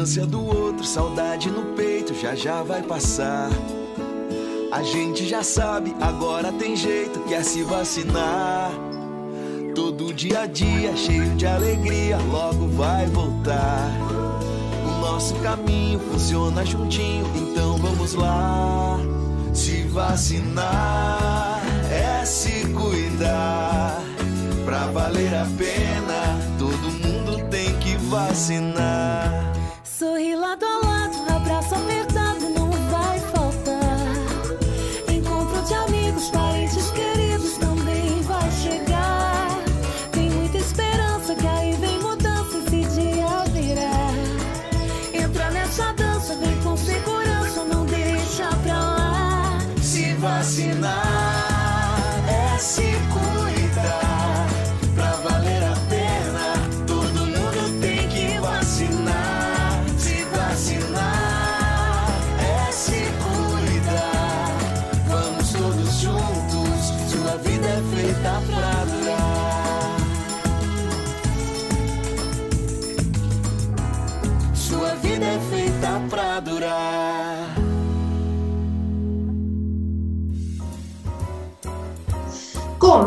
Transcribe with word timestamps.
Distância 0.00 0.26
do 0.26 0.42
outro, 0.42 0.82
saudade 0.82 1.50
no 1.50 1.74
peito, 1.76 2.14
já 2.14 2.34
já 2.34 2.62
vai 2.62 2.82
passar. 2.82 3.50
A 4.72 4.82
gente 4.82 5.28
já 5.28 5.42
sabe, 5.42 5.94
agora 6.00 6.50
tem 6.52 6.74
jeito, 6.74 7.20
quer 7.28 7.44
se 7.44 7.62
vacinar. 7.64 8.72
Todo 9.74 10.14
dia 10.14 10.40
a 10.40 10.46
dia, 10.46 10.96
cheio 10.96 11.28
de 11.36 11.46
alegria, 11.46 12.16
logo 12.16 12.66
vai 12.68 13.04
voltar. 13.08 13.90
O 14.86 15.00
nosso 15.02 15.34
caminho 15.40 16.00
funciona 16.00 16.64
juntinho, 16.64 17.26
então 17.36 17.76
vamos 17.76 18.14
lá. 18.14 18.98
Se 19.52 19.82
vacinar 19.82 21.60
é 21.90 22.24
se 22.24 22.66
cuidar. 22.68 24.02
Pra 24.64 24.86
valer 24.86 25.34
a 25.34 25.46
pena, 25.58 26.38
todo 26.58 26.90
mundo 26.90 27.46
tem 27.50 27.78
que 27.80 27.96
vacinar. 27.96 29.49
Sorri 30.00 30.34
lado 30.34 30.64
a 30.66 30.78
lado, 30.86 30.99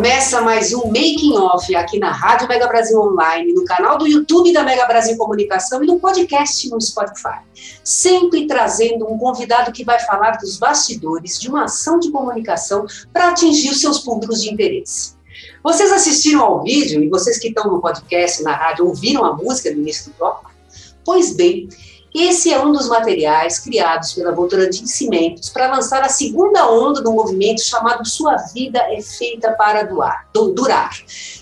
Começa 0.04 0.42
mais 0.42 0.74
um 0.74 0.88
Making 0.88 1.38
Off 1.38 1.74
aqui 1.74 1.98
na 1.98 2.12
Rádio 2.12 2.46
Mega 2.46 2.68
Brasil 2.68 3.00
Online, 3.00 3.54
no 3.54 3.64
canal 3.64 3.98
do 3.98 4.06
YouTube 4.06 4.52
da 4.52 4.62
Mega 4.62 4.86
Brasil 4.86 5.16
Comunicação 5.16 5.82
e 5.82 5.88
no 5.88 5.98
podcast 5.98 6.70
no 6.70 6.82
Spotify. 6.82 7.40
Sempre 7.86 8.46
trazendo 8.46 9.10
um 9.10 9.18
convidado 9.18 9.72
que 9.72 9.86
vai 9.86 9.98
falar 10.02 10.32
dos 10.32 10.58
bastidores 10.58 11.40
de 11.40 11.48
uma 11.48 11.64
ação 11.64 12.00
de 12.00 12.12
comunicação 12.12 12.86
para 13.14 13.30
atingir 13.30 13.70
os 13.70 13.80
seus 13.80 14.00
públicos 14.00 14.42
de 14.42 14.52
interesse. 14.52 15.16
Vocês 15.64 15.90
assistiram 15.90 16.42
ao 16.42 16.64
vídeo 16.64 17.02
e 17.02 17.08
vocês 17.08 17.40
que 17.40 17.48
estão 17.48 17.72
no 17.72 17.80
podcast, 17.80 18.44
na 18.44 18.54
rádio, 18.54 18.86
ouviram 18.86 19.24
a 19.24 19.34
música 19.34 19.72
do 19.72 19.80
início 19.80 20.12
do 20.12 20.18
bloco? 20.18 20.52
Pois 21.06 21.34
bem, 21.34 21.70
esse 22.14 22.54
é 22.54 22.64
um 22.64 22.72
dos 22.72 22.88
materiais 22.88 23.58
criados 23.60 24.14
pela 24.14 24.32
Votorantim 24.32 24.86
Cimentos 24.86 25.50
para 25.50 25.68
lançar 25.74 26.04
a 26.04 26.10
segunda 26.10 26.70
onda 26.70 27.02
do 27.02 27.12
movimento 27.12 27.62
chamado 27.62 28.08
Sua 28.08 28.36
Vida 28.54 28.80
é 28.92 29.02
Feita 29.02 29.52
para 29.52 29.84
doar, 29.84 30.28
du- 30.34 30.52
Durar, 30.52 30.92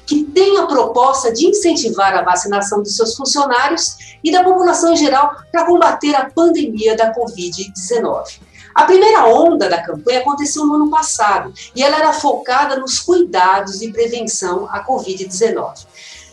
que 0.06 0.24
tem 0.24 0.58
a 0.58 0.66
proposta 0.66 1.32
de 1.34 1.46
incentivar 1.48 2.14
a 2.16 2.22
vacinação 2.22 2.82
dos 2.82 2.96
seus 2.96 3.16
funcionários 3.16 3.98
e 4.24 4.32
da 4.32 4.44
população 4.44 4.94
em 4.94 4.98
geral 4.98 5.36
para 5.52 5.66
combater 5.66 6.16
a 6.16 6.30
pandemia 6.30 6.96
da 6.96 7.14
Covid-19. 7.14 8.40
A 8.74 8.86
primeira 8.86 9.26
onda 9.26 9.68
da 9.68 9.82
campanha 9.82 10.20
aconteceu 10.22 10.66
no 10.66 10.76
ano 10.76 10.90
passado 10.90 11.54
e 11.76 11.84
ela 11.84 11.98
era 11.98 12.14
focada 12.14 12.78
nos 12.78 13.00
cuidados 13.00 13.82
e 13.82 13.92
prevenção 13.92 14.66
à 14.72 14.86
Covid-19. 14.86 15.86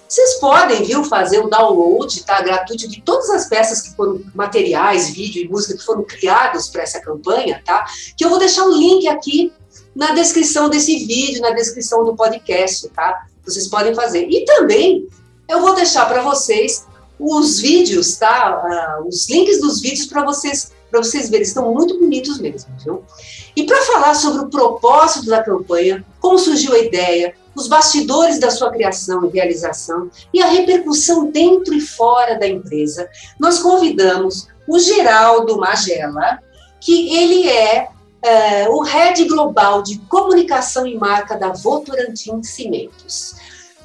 Vocês 0.08 0.34
podem, 0.41 0.82
viu, 0.84 1.04
fazer 1.04 1.38
o 1.41 1.48
download, 1.48 2.24
tá, 2.24 2.41
gratuito 2.41 2.88
de 2.88 3.02
todas 3.02 3.28
as 3.28 3.46
peças 3.46 3.82
que 3.82 3.94
foram 3.94 4.22
materiais, 4.34 5.10
vídeo 5.10 5.44
e 5.44 5.48
música 5.48 5.76
que 5.76 5.84
foram 5.84 6.02
criados 6.02 6.69
para 6.69 6.82
essa 6.82 7.00
campanha, 7.00 7.62
tá? 7.64 7.84
Que 8.16 8.24
eu 8.24 8.30
vou 8.30 8.38
deixar 8.38 8.64
o 8.64 8.72
link 8.72 9.06
aqui 9.06 9.52
na 9.94 10.12
descrição 10.12 10.70
desse 10.70 11.04
vídeo, 11.04 11.42
na 11.42 11.50
descrição 11.50 12.04
do 12.04 12.16
podcast, 12.16 12.88
tá? 12.88 13.26
Vocês 13.44 13.69
podem 13.69 13.94
fazer. 13.94 14.26
E 14.30 14.44
também 14.46 15.06
eu 15.46 15.60
vou 15.60 15.74
deixar 15.74 16.06
para 16.06 16.22
vocês 16.22 16.86
os 17.19 17.60
vídeos, 17.60 18.16
tá? 18.16 18.30
Ah, 18.30 19.02
os 19.06 19.28
links 19.28 19.60
dos 19.60 19.80
vídeos 19.80 20.06
para 20.06 20.25
vocês 20.25 20.72
para 20.90 21.02
vocês 21.02 21.28
verem, 21.28 21.46
estão 21.46 21.72
muito 21.72 21.98
bonitos 21.98 22.38
mesmo, 22.38 22.70
viu? 22.82 23.04
E 23.56 23.64
para 23.64 23.82
falar 23.82 24.14
sobre 24.14 24.42
o 24.42 24.48
propósito 24.48 25.26
da 25.26 25.42
campanha, 25.42 26.04
como 26.20 26.38
surgiu 26.38 26.75
a 26.75 26.78
ideia, 26.78 27.34
os 27.54 27.66
bastidores 27.66 28.38
da 28.38 28.50
sua 28.50 28.70
criação 28.70 29.25
e 29.25 29.31
realização 29.31 30.10
e 30.32 30.41
a 30.41 30.47
repercussão 30.47 31.31
dentro 31.31 31.75
e 31.75 31.81
fora 31.81 32.38
da 32.38 32.47
empresa, 32.47 33.08
nós 33.38 33.58
convidamos 33.58 34.47
o 34.66 34.78
Geraldo 34.78 35.58
Magela, 35.58 36.38
que 36.81 37.12
ele 37.16 37.48
é, 37.48 37.88
é, 38.22 38.69
o 38.69 38.82
head 38.82 39.25
global 39.25 39.82
de 39.82 39.98
comunicação 40.08 40.87
e 40.87 40.97
marca 40.97 41.37
da 41.37 41.48
Votorantim 41.48 42.42
Cimentos. 42.42 43.34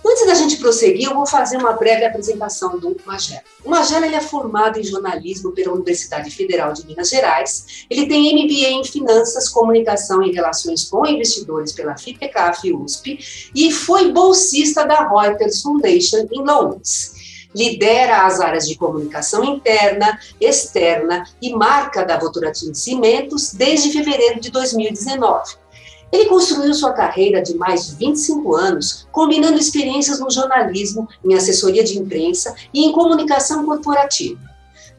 Antes 0.05 0.27
da 0.27 0.33
gente 0.33 0.57
prosseguir, 0.57 1.07
eu 1.07 1.15
vou 1.15 1.25
fazer 1.25 1.55
uma 1.55 1.71
breve 1.71 2.03
apresentação 2.03 2.77
do 2.77 2.95
Magela. 3.05 3.41
O 3.63 3.69
Magela 3.69 4.05
ele 4.05 4.15
é 4.15 4.21
formado 4.21 4.77
em 4.77 4.83
jornalismo 4.83 5.53
pela 5.53 5.73
Universidade 5.73 6.29
Federal 6.29 6.73
de 6.73 6.85
Minas 6.85 7.09
Gerais. 7.09 7.85
Ele 7.89 8.05
tem 8.05 8.33
MBA 8.33 8.69
em 8.69 8.83
Finanças, 8.83 9.47
Comunicação 9.47 10.21
e 10.21 10.33
Relações 10.33 10.89
com 10.89 11.07
Investidores 11.07 11.71
pela 11.71 11.97
FIPECAF 11.97 12.67
e 12.67 12.73
USP 12.73 13.49
e 13.55 13.71
foi 13.71 14.11
bolsista 14.11 14.85
da 14.85 15.07
Reuters 15.07 15.61
Foundation 15.61 16.27
em 16.29 16.43
Londres. 16.43 17.13
Lidera 17.55 18.25
as 18.25 18.41
áreas 18.41 18.67
de 18.67 18.75
comunicação 18.75 19.43
interna, 19.43 20.19
externa 20.41 21.23
e 21.41 21.53
marca 21.53 22.03
da 22.03 22.17
Votorantim 22.17 22.73
Cimentos 22.73 23.53
desde 23.53 23.91
fevereiro 23.91 24.41
de 24.41 24.51
2019. 24.51 25.62
Ele 26.13 26.25
construiu 26.25 26.71
sua 26.75 26.93
carreira 26.93 27.41
de 27.41 27.55
mais 27.55 27.87
de 27.87 27.95
25 27.95 28.55
anos, 28.55 29.07
combinando 29.11 29.57
experiências 29.57 30.19
no 30.19 30.29
jornalismo, 30.29 31.09
em 31.25 31.33
assessoria 31.33 31.83
de 31.83 31.97
imprensa 31.97 32.53
e 32.71 32.85
em 32.85 32.91
comunicação 32.91 33.65
corporativa. 33.65 34.39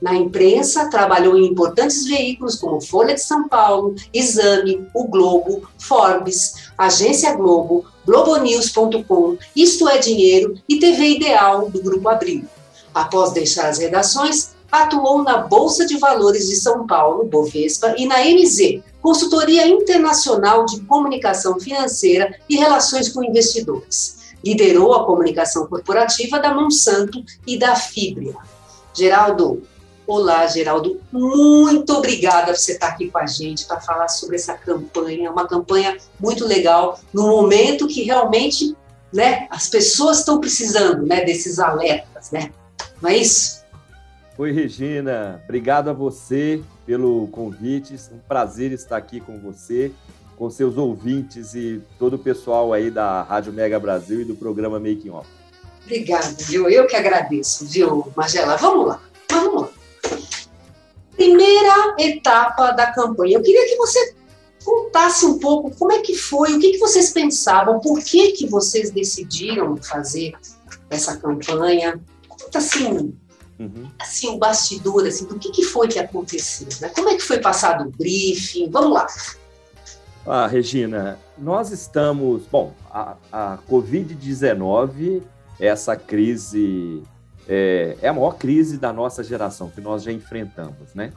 Na 0.02 0.12
imprensa, 0.12 0.90
trabalhou 0.90 1.38
em 1.38 1.46
importantes 1.46 2.04
veículos 2.04 2.56
como 2.56 2.80
Folha 2.80 3.14
de 3.14 3.22
São 3.22 3.48
Paulo, 3.48 3.94
Exame, 4.12 4.88
O 4.92 5.06
Globo, 5.06 5.62
Forbes, 5.78 6.72
Agência 6.76 7.32
Globo, 7.36 7.84
Globonews.com, 8.04 9.38
Isto 9.54 9.88
é 9.88 9.98
Dinheiro 9.98 10.58
e 10.68 10.80
TV 10.80 11.10
Ideal 11.10 11.70
do 11.70 11.80
Grupo 11.80 12.08
Abril. 12.08 12.44
Após 12.92 13.32
deixar 13.32 13.68
as 13.68 13.78
redações, 13.78 14.50
atuou 14.70 15.22
na 15.22 15.38
Bolsa 15.38 15.86
de 15.86 15.96
Valores 15.96 16.48
de 16.48 16.56
São 16.56 16.88
Paulo, 16.88 17.24
Bovespa, 17.24 17.94
e 17.96 18.04
na 18.04 18.18
MZ, 18.24 18.82
Consultoria 19.04 19.68
Internacional 19.68 20.64
de 20.64 20.80
Comunicação 20.80 21.60
Financeira 21.60 22.40
e 22.48 22.56
Relações 22.56 23.10
com 23.10 23.22
Investidores. 23.22 24.32
Liderou 24.42 24.94
a 24.94 25.04
comunicação 25.04 25.66
corporativa 25.66 26.38
da 26.38 26.54
Monsanto 26.54 27.22
e 27.46 27.58
da 27.58 27.76
Fibria. 27.76 28.34
Geraldo, 28.94 29.62
olá, 30.06 30.46
Geraldo, 30.46 30.98
muito 31.12 31.92
obrigada 31.92 32.46
por 32.46 32.56
você 32.56 32.72
estar 32.72 32.86
aqui 32.86 33.10
com 33.10 33.18
a 33.18 33.26
gente 33.26 33.66
para 33.66 33.78
falar 33.78 34.08
sobre 34.08 34.36
essa 34.36 34.54
campanha, 34.54 35.30
uma 35.30 35.46
campanha 35.46 35.98
muito 36.18 36.46
legal, 36.46 36.98
no 37.12 37.24
momento 37.24 37.86
que 37.86 38.04
realmente 38.04 38.74
né, 39.12 39.46
as 39.50 39.68
pessoas 39.68 40.20
estão 40.20 40.40
precisando 40.40 41.04
né, 41.04 41.26
desses 41.26 41.58
alertas, 41.58 42.30
né? 42.30 42.50
Não 43.02 43.10
é 43.10 43.18
isso? 43.18 43.62
Oi, 44.38 44.50
Regina. 44.50 45.42
Obrigado 45.44 45.90
a 45.90 45.92
você 45.92 46.64
pelo 46.86 47.28
convite. 47.28 47.94
É 47.94 48.14
um 48.14 48.18
prazer 48.28 48.72
estar 48.72 48.96
aqui 48.96 49.20
com 49.20 49.38
você 49.38 49.92
com 50.36 50.50
seus 50.50 50.76
ouvintes 50.76 51.54
e 51.54 51.80
todo 51.98 52.14
o 52.14 52.18
pessoal 52.18 52.72
aí 52.72 52.90
da 52.90 53.22
Rádio 53.22 53.52
Mega 53.52 53.78
Brasil 53.78 54.20
e 54.20 54.24
do 54.24 54.34
programa 54.34 54.78
Making 54.78 55.10
Off. 55.10 55.28
Obrigada, 55.84 56.34
viu? 56.40 56.68
Eu 56.68 56.86
que 56.86 56.96
agradeço, 56.96 57.66
viu, 57.66 58.10
Magela? 58.16 58.56
Vamos 58.56 58.88
lá, 58.88 59.02
vamos 59.30 59.62
lá. 59.62 59.70
Primeira 61.14 61.94
etapa 61.98 62.72
da 62.72 62.90
campanha. 62.90 63.36
Eu 63.36 63.42
queria 63.42 63.68
que 63.68 63.76
você 63.76 64.14
contasse 64.64 65.26
um 65.26 65.38
pouco 65.38 65.70
como 65.76 65.92
é 65.92 66.00
que 66.00 66.16
foi, 66.16 66.54
o 66.54 66.58
que, 66.58 66.72
que 66.72 66.78
vocês 66.78 67.10
pensavam, 67.10 67.80
por 67.80 68.02
que, 68.02 68.32
que 68.32 68.48
vocês 68.48 68.90
decidiram 68.90 69.76
fazer 69.76 70.32
essa 70.88 71.16
campanha. 71.18 72.00
Conta 72.26 72.58
assim, 72.58 73.14
uhum. 73.58 73.90
assim 74.00 74.28
o 74.28 74.38
bastidor, 74.38 75.06
assim, 75.06 75.26
do 75.26 75.38
que, 75.38 75.50
que 75.50 75.62
foi 75.62 75.88
que 75.88 75.98
aconteceu, 75.98 76.68
né? 76.80 76.88
Como 76.94 77.08
é 77.08 77.14
que 77.14 77.22
foi 77.22 77.38
passado 77.40 77.86
o 77.86 77.90
briefing? 77.90 78.70
Vamos 78.70 78.92
lá. 78.92 79.06
Ah, 80.26 80.46
Regina, 80.46 81.18
nós 81.36 81.70
estamos. 81.70 82.44
Bom, 82.50 82.72
a, 82.90 83.16
a 83.30 83.58
Covid-19, 83.68 85.22
essa 85.60 85.96
crise, 85.96 87.02
é, 87.46 87.96
é, 88.00 88.08
a 88.08 88.12
maior 88.12 88.36
crise 88.36 88.78
da 88.78 88.92
nossa 88.92 89.22
geração, 89.22 89.68
que 89.68 89.80
nós 89.80 90.02
já 90.02 90.10
enfrentamos, 90.10 90.94
né? 90.94 91.12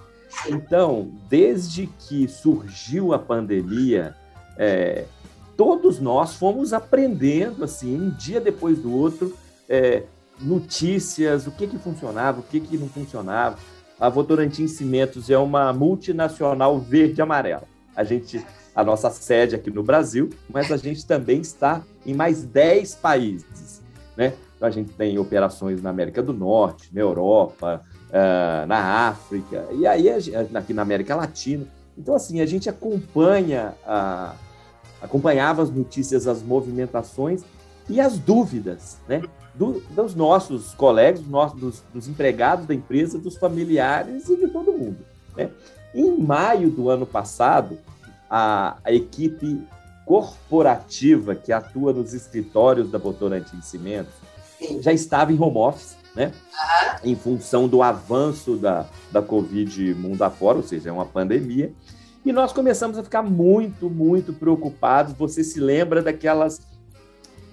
Então, 0.50 1.10
desde 1.30 1.88
que 1.88 2.28
surgiu 2.28 3.13
a 3.13 3.19
pandemia, 3.19 4.13
é, 4.57 5.06
todos 5.56 6.00
nós 6.00 6.34
fomos 6.36 6.74
aprendendo, 6.74 7.63
assim, 7.63 7.95
um 7.95 8.10
dia 8.10 8.42
depois 8.42 8.78
do 8.78 8.94
outro, 8.94 9.36
é, 9.69 10.04
notícias, 10.39 11.48
o 11.48 11.51
que, 11.51 11.68
que 11.68 11.78
funcionava, 11.78 12.39
o 12.39 12.44
que, 12.44 12.60
que 12.60 12.78
não 12.78 12.88
funcionava. 12.88 13.57
A 14.00 14.10
Votorantim 14.10 14.68
Cimentos 14.68 15.30
é 15.30 15.38
uma 15.38 15.74
multinacional 15.74 16.80
verde-amarela. 16.80 17.63
A 17.95 18.04
gente 18.04 18.45
a 18.78 18.84
nossa 18.84 19.10
sede 19.10 19.56
aqui 19.56 19.72
no 19.72 19.81
Brasil, 19.81 20.30
mas 20.48 20.72
a 20.72 20.78
gente 20.78 21.04
também 21.04 21.42
está 21.42 21.81
em 22.06 22.13
mais 22.13 22.44
10 22.44 22.94
países. 22.98 23.81
Né? 24.16 24.34
A 24.62 24.69
gente 24.69 24.92
tem 24.94 25.18
operações 25.18 25.81
na 25.81 25.89
América 25.89 26.22
do 26.22 26.31
Norte, 26.31 26.94
na 26.94 27.01
Europa, 27.01 27.81
uh, 28.10 28.68
na 28.68 29.07
África, 29.07 29.66
e 29.72 29.88
aí 29.88 30.07
aqui 30.54 30.75
na 30.75 30.84
América 30.84 31.16
Latina. 31.16 31.66
Então, 31.98 32.13
assim, 32.13 32.39
a 32.39 32.45
gente 32.45 32.69
acompanha, 32.69 33.74
uh, 33.84 34.36
acompanhava 35.01 35.63
as 35.63 35.72
notícias, 35.72 36.28
as 36.28 36.44
movimentações 36.44 37.44
e 37.89 38.00
as 38.00 38.19
dúvidas, 38.19 39.00
né? 39.07 39.24
Do, 39.57 39.81
dos 39.89 40.13
nossos 40.13 40.74
colegas, 40.75 41.21
dos, 41.21 41.30
nossos, 41.30 41.59
dos, 41.59 41.83
dos, 41.94 42.07
empregados 42.07 42.68
da 42.68 42.75
empresa, 42.75 43.18
dos 43.18 43.38
familiares 43.38 44.30
e 44.30 44.38
de 44.38 44.48
todo 44.50 44.71
mundo. 44.71 45.00
Né? 45.36 45.50
Em 45.95 46.15
maio 46.18 46.69
do 46.69 46.89
ano 46.89 47.06
passado, 47.06 47.77
a, 48.30 48.77
a 48.83 48.92
equipe 48.92 49.65
corporativa 50.06 51.36
que 51.36 51.51
atua 51.51 51.92
nos 51.92 52.13
escritórios 52.13 52.92
da 52.92 52.98
Votorantim 52.98 53.62
Cimentos 53.62 54.13
já 54.81 54.94
estava 54.94 55.31
em 55.31 55.39
home 55.39 55.57
office, 55.57 55.98
né? 56.15 56.31
Em 57.03 57.15
função 57.15 57.68
do 57.68 57.83
avanço 57.83 58.56
da, 58.56 58.86
da 59.12 59.21
Covid 59.21 59.94
mundo 59.95 60.21
afora, 60.24 60.57
ou 60.57 60.63
seja, 60.63 60.89
é 60.89 60.92
uma 60.92 61.06
pandemia. 61.06 61.71
E 62.25 62.31
nós 62.31 62.51
começamos 62.51 62.98
a 62.98 63.03
ficar 63.03 63.21
muito, 63.21 63.89
muito 63.89 64.33
preocupados. 64.33 65.13
Você 65.13 65.44
se 65.44 65.60
lembra 65.60 66.01
daquelas. 66.01 66.62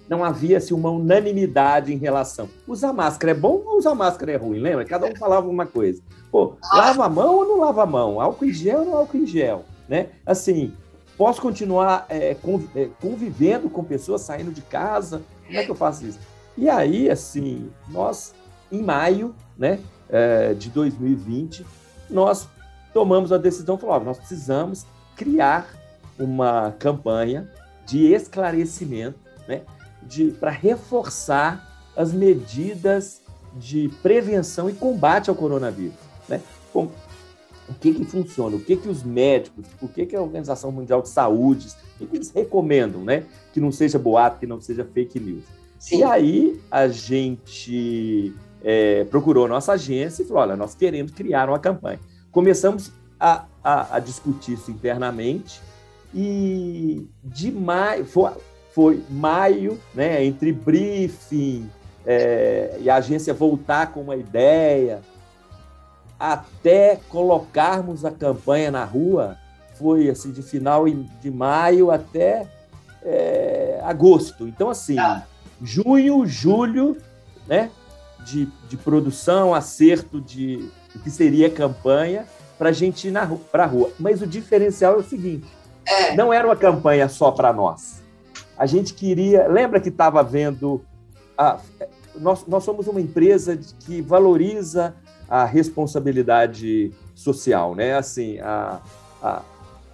Não 0.08 0.22
havia-se 0.22 0.74
uma 0.74 0.90
unanimidade 0.90 1.92
em 1.92 1.96
relação. 1.96 2.48
Usar 2.66 2.92
máscara 2.92 3.32
é 3.32 3.34
bom 3.34 3.62
ou 3.64 3.78
usar 3.78 3.94
máscara 3.94 4.32
é 4.32 4.36
ruim? 4.36 4.58
Lembra? 4.58 4.84
Cada 4.84 5.06
um 5.06 5.16
falava 5.16 5.48
uma 5.48 5.66
coisa. 5.66 6.02
Pô, 6.30 6.56
lava 6.72 7.06
a 7.06 7.08
mão 7.08 7.36
ou 7.36 7.44
não 7.46 7.60
lava 7.60 7.82
a 7.82 7.86
mão? 7.86 8.20
Álcool 8.20 8.44
em 8.44 8.52
gel 8.52 8.80
ou 8.80 8.86
não 8.86 8.96
álcool 8.96 9.18
em 9.18 9.26
gel? 9.26 9.64
né? 9.88 10.08
Assim, 10.24 10.72
posso 11.16 11.40
continuar 11.40 12.06
é, 12.08 12.30
é, 12.30 12.88
convivendo 13.00 13.68
com 13.68 13.84
pessoas 13.84 14.22
saindo 14.22 14.50
de 14.50 14.62
casa? 14.62 15.22
Como 15.46 15.58
é 15.58 15.64
que 15.64 15.70
eu 15.70 15.74
faço 15.74 16.06
isso? 16.06 16.18
E 16.56 16.68
aí, 16.68 17.10
assim, 17.10 17.70
nós, 17.88 18.34
em 18.70 18.82
maio 18.82 19.34
né, 19.56 19.80
é, 20.08 20.54
de 20.54 20.70
2020, 20.70 21.66
nós 22.08 22.48
tomamos 22.92 23.32
a 23.32 23.38
decisão, 23.38 23.76
falou, 23.76 24.00
nós 24.00 24.18
precisamos 24.18 24.86
criar 25.16 25.68
uma 26.18 26.72
campanha 26.78 27.50
de 27.84 28.12
esclarecimento, 28.12 29.18
né, 29.48 29.62
para 30.40 30.50
reforçar 30.50 31.92
as 31.96 32.12
medidas 32.12 33.22
de 33.56 33.88
prevenção 34.02 34.68
e 34.68 34.72
combate 34.72 35.30
ao 35.30 35.36
coronavírus, 35.36 35.94
né? 36.28 36.40
Bom, 36.72 36.90
o 37.68 37.74
que 37.74 37.94
que 37.94 38.04
funciona, 38.04 38.56
o 38.56 38.60
que 38.60 38.76
que 38.76 38.88
os 38.88 39.02
médicos, 39.02 39.64
o 39.80 39.88
que 39.88 40.04
que 40.04 40.16
a 40.16 40.20
Organização 40.20 40.70
Mundial 40.70 41.00
de 41.00 41.08
Saúde, 41.08 41.68
o 42.00 42.06
que 42.06 42.16
eles 42.16 42.30
recomendam, 42.30 43.02
né? 43.02 43.24
Que 43.52 43.60
não 43.60 43.70
seja 43.70 43.98
boato, 43.98 44.40
que 44.40 44.46
não 44.46 44.60
seja 44.60 44.84
fake 44.84 45.18
news. 45.20 45.44
Sim. 45.78 45.98
E 45.98 46.04
aí 46.04 46.60
a 46.70 46.88
gente 46.88 48.34
é, 48.62 49.04
procurou 49.04 49.46
nossa 49.46 49.72
agência 49.72 50.22
e 50.22 50.26
falou, 50.26 50.42
olha, 50.42 50.56
nós 50.56 50.74
queremos 50.74 51.12
criar 51.12 51.48
uma 51.48 51.58
campanha. 51.58 52.00
Começamos 52.32 52.90
a, 53.20 53.46
a, 53.62 53.96
a 53.96 53.98
discutir 54.00 54.54
isso 54.54 54.70
internamente 54.70 55.60
e 56.12 57.06
de 57.22 57.50
maio, 57.50 58.04
foi, 58.04 58.30
foi 58.74 59.04
maio, 59.08 59.78
né? 59.94 60.24
Entre 60.24 60.52
briefing 60.52 61.70
é, 62.04 62.76
e 62.80 62.90
a 62.90 62.96
agência 62.96 63.32
voltar 63.32 63.92
com 63.92 64.02
uma 64.02 64.16
ideia, 64.16 65.00
até 66.18 66.98
colocarmos 67.08 68.04
a 68.04 68.10
campanha 68.10 68.70
na 68.70 68.84
rua, 68.84 69.38
foi 69.78 70.10
assim 70.10 70.32
de 70.32 70.42
final 70.42 70.84
de 70.88 71.30
maio 71.30 71.90
até 71.90 72.46
é, 73.02 73.80
agosto. 73.84 74.46
Então, 74.48 74.68
assim, 74.68 74.98
ah. 74.98 75.22
junho, 75.62 76.26
julho, 76.26 76.96
né, 77.46 77.70
de, 78.24 78.48
de 78.68 78.76
produção, 78.76 79.54
acerto 79.54 80.20
de 80.20 80.68
o 80.94 80.98
que 80.98 81.10
seria 81.10 81.50
campanha 81.50 82.24
para 82.58 82.70
a 82.70 82.72
gente 82.72 83.08
ir 83.08 83.14
para 83.50 83.64
a 83.64 83.66
rua. 83.66 83.90
Mas 83.98 84.22
o 84.22 84.26
diferencial 84.26 84.94
é 84.94 84.98
o 84.98 85.02
seguinte: 85.02 85.46
é. 85.86 86.16
não 86.16 86.32
era 86.32 86.46
uma 86.46 86.56
campanha 86.56 87.08
só 87.08 87.30
para 87.30 87.52
nós. 87.52 88.03
A 88.56 88.66
gente 88.66 88.94
queria. 88.94 89.48
Lembra 89.48 89.80
que 89.80 89.88
estava 89.88 90.22
vendo. 90.22 90.84
A, 91.36 91.58
nós, 92.16 92.46
nós 92.46 92.62
somos 92.62 92.86
uma 92.86 93.00
empresa 93.00 93.58
que 93.80 94.00
valoriza 94.00 94.94
a 95.28 95.44
responsabilidade 95.44 96.92
social, 97.14 97.74
né? 97.74 97.96
Assim, 97.96 98.38
a, 98.40 98.80
a, 99.22 99.42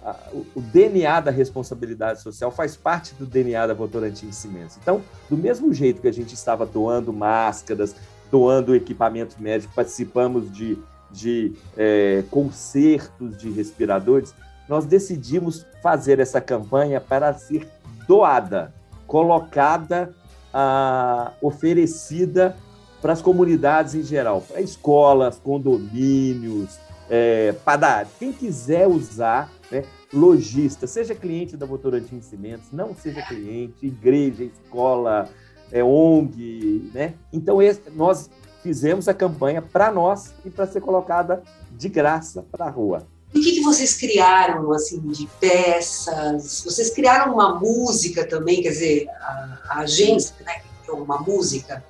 a, 0.03 0.15
o 0.55 0.61
DNA 0.61 1.21
da 1.21 1.31
responsabilidade 1.31 2.21
social 2.21 2.51
faz 2.51 2.75
parte 2.75 3.15
do 3.15 3.25
DNA 3.25 3.67
da 3.67 3.73
Votorantim 3.73 4.31
Cimentos. 4.31 4.77
Então, 4.81 5.01
do 5.29 5.37
mesmo 5.37 5.73
jeito 5.73 6.01
que 6.01 6.07
a 6.07 6.13
gente 6.13 6.33
estava 6.33 6.65
doando 6.65 7.11
máscaras, 7.11 7.95
doando 8.29 8.75
equipamentos 8.75 9.37
médicos, 9.37 9.75
participamos 9.75 10.51
de, 10.51 10.77
de 11.11 11.53
é, 11.77 12.23
concertos 12.29 13.37
de 13.37 13.49
respiradores, 13.49 14.33
nós 14.67 14.85
decidimos 14.85 15.65
fazer 15.81 16.19
essa 16.19 16.39
campanha 16.39 17.01
para 17.01 17.33
ser 17.33 17.67
doada, 18.07 18.73
colocada, 19.07 20.13
ah, 20.53 21.31
oferecida 21.41 22.55
para 23.01 23.13
as 23.13 23.21
comunidades 23.21 23.95
em 23.95 24.03
geral, 24.03 24.41
para 24.41 24.61
escolas, 24.61 25.39
condomínios, 25.39 26.79
é, 27.09 27.53
padaria, 27.65 28.09
quem 28.19 28.31
quiser 28.31 28.87
usar, 28.87 29.51
né, 29.69 29.83
lojista, 30.13 30.87
seja 30.87 31.15
cliente 31.15 31.57
da 31.57 31.65
Votorantim 31.65 32.21
Cimentos, 32.21 32.71
não 32.71 32.95
seja 32.95 33.21
cliente, 33.23 33.85
igreja, 33.85 34.43
escola, 34.43 35.27
é, 35.71 35.83
ONG, 35.83 36.89
né? 36.93 37.15
Então 37.33 37.61
esse, 37.61 37.89
nós 37.91 38.29
fizemos 38.61 39.07
a 39.07 39.13
campanha 39.13 39.61
para 39.61 39.91
nós 39.91 40.33
e 40.45 40.49
para 40.49 40.67
ser 40.67 40.81
colocada 40.81 41.41
de 41.71 41.89
graça 41.89 42.45
para 42.51 42.65
a 42.65 42.69
rua. 42.69 43.05
E 43.33 43.39
o 43.39 43.41
que, 43.41 43.53
que, 43.53 43.61
vocês 43.61 43.95
criaram 43.95 44.71
assim 44.73 44.99
de 44.99 45.27
peças? 45.39 46.63
Vocês 46.65 46.89
criaram 46.89 47.33
uma 47.33 47.57
música 47.57 48.27
também, 48.27 48.61
quer 48.61 48.69
dizer, 48.69 49.07
a, 49.09 49.57
a 49.69 49.79
agência 49.79 50.35
né, 50.45 50.61
criou 50.83 51.01
uma 51.01 51.19
música 51.19 51.83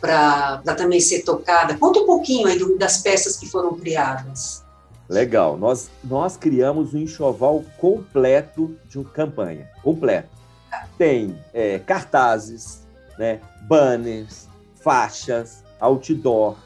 para 0.00 0.60
também 0.76 0.98
ser 0.98 1.22
tocada. 1.22 1.76
Conta 1.76 2.00
um 2.00 2.06
pouquinho 2.06 2.46
aí 2.48 2.58
das 2.78 2.98
peças 2.98 3.36
que 3.36 3.48
foram 3.48 3.78
criadas. 3.78 4.64
Legal. 5.08 5.56
Nós, 5.58 5.90
nós 6.02 6.36
criamos 6.36 6.94
um 6.94 6.98
enxoval 6.98 7.62
completo 7.78 8.76
de 8.88 8.98
uma 8.98 9.08
campanha. 9.08 9.68
Completo. 9.82 10.28
Tem 10.96 11.38
é, 11.52 11.78
cartazes, 11.78 12.80
né, 13.18 13.40
banners, 13.68 14.48
faixas, 14.80 15.62
outdoor, 15.78 16.56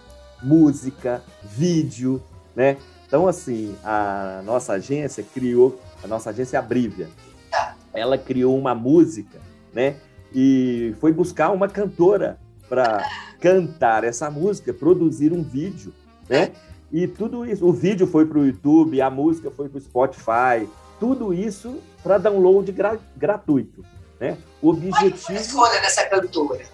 música, 0.43 1.23
vídeo, 1.43 2.23
né? 2.55 2.77
Então, 3.17 3.29
assim, 3.29 3.75
a 3.83 4.43
nossa 4.45 4.75
agência 4.75 5.25
criou, 5.33 5.81
a 6.05 6.07
nossa 6.07 6.29
agência 6.29 6.59
é 6.59 6.61
a 6.61 6.63
Brívia, 6.63 7.09
tá. 7.51 7.75
ela 7.95 8.19
criou 8.19 8.59
uma 8.59 8.75
música, 8.75 9.39
né? 9.73 9.97
E 10.35 10.95
foi 11.01 11.15
buscar 11.15 11.51
uma 11.51 11.67
cantora 11.67 12.39
para 12.69 13.03
cantar 13.41 14.05
essa 14.05 14.31
música, 14.31 14.75
produzir 14.75 15.33
um 15.33 15.43
vídeo, 15.43 15.95
né? 16.29 16.53
E 16.93 17.09
tudo 17.09 17.47
isso, 17.47 17.67
o 17.67 17.73
vídeo 17.73 18.07
foi 18.07 18.27
para 18.27 18.39
o 18.39 18.45
YouTube, 18.45 19.01
a 19.01 19.09
música 19.09 19.51
foi 19.51 19.71
para 19.71 19.79
o 19.79 19.81
Spotify, 19.81 20.69
tudo 21.01 21.33
isso 21.33 21.81
para 22.03 22.19
download 22.19 22.71
gra 22.71 22.99
gratuito. 23.17 23.83
Né? 24.21 24.37
O 24.61 24.69
objetivo. 24.69 25.25
Qual 25.25 25.39
a 25.39 25.41
escolha 25.41 25.81
dessa 25.81 26.05
cantora? 26.05 26.67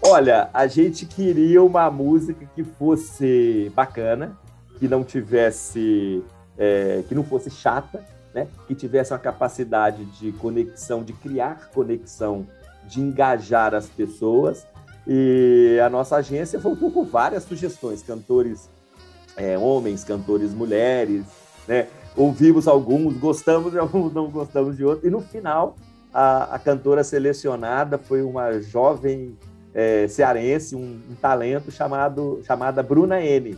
Olha, 0.00 0.48
a 0.54 0.68
gente 0.68 1.06
queria 1.06 1.60
uma 1.60 1.90
música 1.90 2.46
que 2.54 2.62
fosse 2.62 3.72
bacana, 3.74 4.38
que 4.82 4.88
não 4.88 5.04
tivesse, 5.04 6.24
é, 6.58 7.04
que 7.06 7.14
não 7.14 7.22
fosse 7.22 7.48
chata, 7.48 8.04
né? 8.34 8.48
Que 8.66 8.74
tivesse 8.74 9.12
uma 9.12 9.18
capacidade 9.20 10.04
de 10.18 10.32
conexão, 10.32 11.04
de 11.04 11.12
criar 11.12 11.70
conexão, 11.72 12.44
de 12.88 13.00
engajar 13.00 13.76
as 13.76 13.88
pessoas. 13.88 14.66
E 15.06 15.78
a 15.80 15.88
nossa 15.88 16.16
agência 16.16 16.58
voltou 16.58 16.90
com 16.90 17.04
várias 17.04 17.44
sugestões, 17.44 18.02
cantores 18.02 18.68
é, 19.36 19.56
homens, 19.56 20.02
cantores 20.02 20.52
mulheres, 20.52 21.26
né? 21.68 21.86
Ouvimos 22.16 22.66
alguns, 22.66 23.16
gostamos 23.16 23.70
de 23.70 23.78
alguns, 23.78 24.12
não 24.12 24.28
gostamos 24.28 24.76
de 24.76 24.84
outros. 24.84 25.04
E 25.04 25.10
no 25.10 25.20
final, 25.20 25.76
a, 26.12 26.56
a 26.56 26.58
cantora 26.58 27.04
selecionada 27.04 27.98
foi 27.98 28.20
uma 28.20 28.60
jovem 28.60 29.38
é, 29.72 30.08
cearense, 30.08 30.74
um, 30.74 31.00
um, 31.08 31.14
talento 31.14 31.70
chamado, 31.70 32.42
chamada 32.44 32.82
Bruna 32.82 33.22
N. 33.22 33.56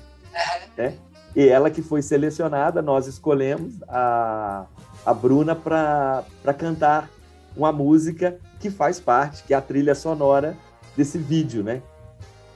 Né? 0.76 0.92
E 1.34 1.48
ela 1.48 1.70
que 1.70 1.82
foi 1.82 2.00
selecionada, 2.00 2.80
nós 2.80 3.06
escolhemos 3.06 3.74
a, 3.88 4.66
a 5.04 5.12
Bruna 5.14 5.54
para 5.54 6.54
cantar 6.56 7.10
uma 7.56 7.72
música 7.72 8.38
que 8.60 8.70
faz 8.70 9.00
parte, 9.00 9.42
que 9.42 9.52
é 9.52 9.56
a 9.56 9.60
trilha 9.60 9.94
sonora 9.94 10.56
desse 10.96 11.18
vídeo, 11.18 11.62
né? 11.62 11.82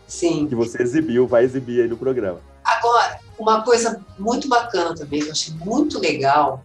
Sim. 0.07 0.47
Que 0.47 0.55
você 0.55 0.83
exibiu, 0.83 1.27
vai 1.27 1.45
exibir 1.45 1.83
aí 1.83 1.89
no 1.89 1.97
programa. 1.97 2.41
Agora, 2.65 3.19
uma 3.39 3.63
coisa 3.63 4.01
muito 4.19 4.49
bacana 4.49 4.95
também, 4.95 5.21
que 5.21 5.27
eu 5.27 5.33
achei 5.33 5.55
muito 5.55 5.99
legal, 5.99 6.65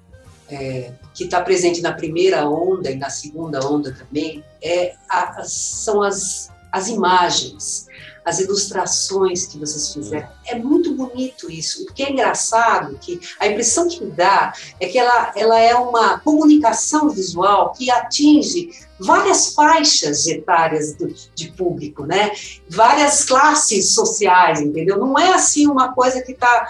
é, 0.49 0.91
que 1.13 1.23
está 1.23 1.41
presente 1.41 1.81
na 1.81 1.91
primeira 1.91 2.47
onda 2.47 2.91
e 2.91 2.95
na 2.95 3.09
segunda 3.09 3.65
onda 3.65 3.91
também, 3.91 4.43
é 4.61 4.93
a, 5.09 5.43
são 5.43 6.01
as 6.01 6.52
as 6.73 6.87
imagens, 6.87 7.85
as 8.25 8.39
ilustrações 8.39 9.45
que 9.45 9.59
vocês 9.59 9.93
fizeram. 9.93 10.27
É 10.47 10.55
muito 10.55 10.95
bonito 10.95 11.51
isso. 11.51 11.83
O 11.83 11.93
que 11.93 12.01
é 12.01 12.11
engraçado, 12.11 12.97
que 12.99 13.19
a 13.39 13.45
impressão 13.45 13.87
que 13.87 14.03
me 14.03 14.09
dá 14.09 14.53
é 14.79 14.87
que 14.87 14.97
ela, 14.97 15.31
ela 15.35 15.59
é 15.59 15.75
uma 15.75 16.19
comunicação 16.19 17.09
visual 17.09 17.73
que 17.73 17.91
atinge 17.91 18.71
várias 18.99 19.53
faixas 19.53 20.25
etárias 20.25 20.95
do, 20.95 21.13
de 21.35 21.51
público, 21.51 22.05
né? 22.05 22.31
Várias 22.67 23.23
classes 23.23 23.91
sociais, 23.91 24.61
entendeu? 24.61 24.97
Não 24.97 25.19
é 25.19 25.31
assim 25.33 25.67
uma 25.67 25.93
coisa 25.93 26.21
que 26.21 26.31
está 26.31 26.67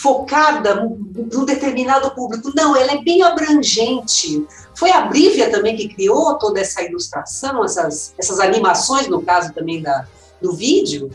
focada 0.00 0.76
num 0.76 1.44
determinado 1.44 2.10
público. 2.12 2.52
Não, 2.54 2.76
ela 2.76 2.92
é 2.92 3.02
bem 3.02 3.22
abrangente. 3.22 4.46
Foi 4.74 4.90
a 4.92 5.02
Brívia 5.02 5.50
também 5.50 5.76
que 5.76 5.88
criou 5.88 6.38
toda 6.38 6.60
essa 6.60 6.82
ilustração, 6.82 7.64
essas, 7.64 8.14
essas 8.16 8.38
animações, 8.38 9.08
no 9.08 9.20
caso 9.22 9.52
também 9.52 9.82
da, 9.82 10.06
do 10.40 10.52
vídeo? 10.52 11.10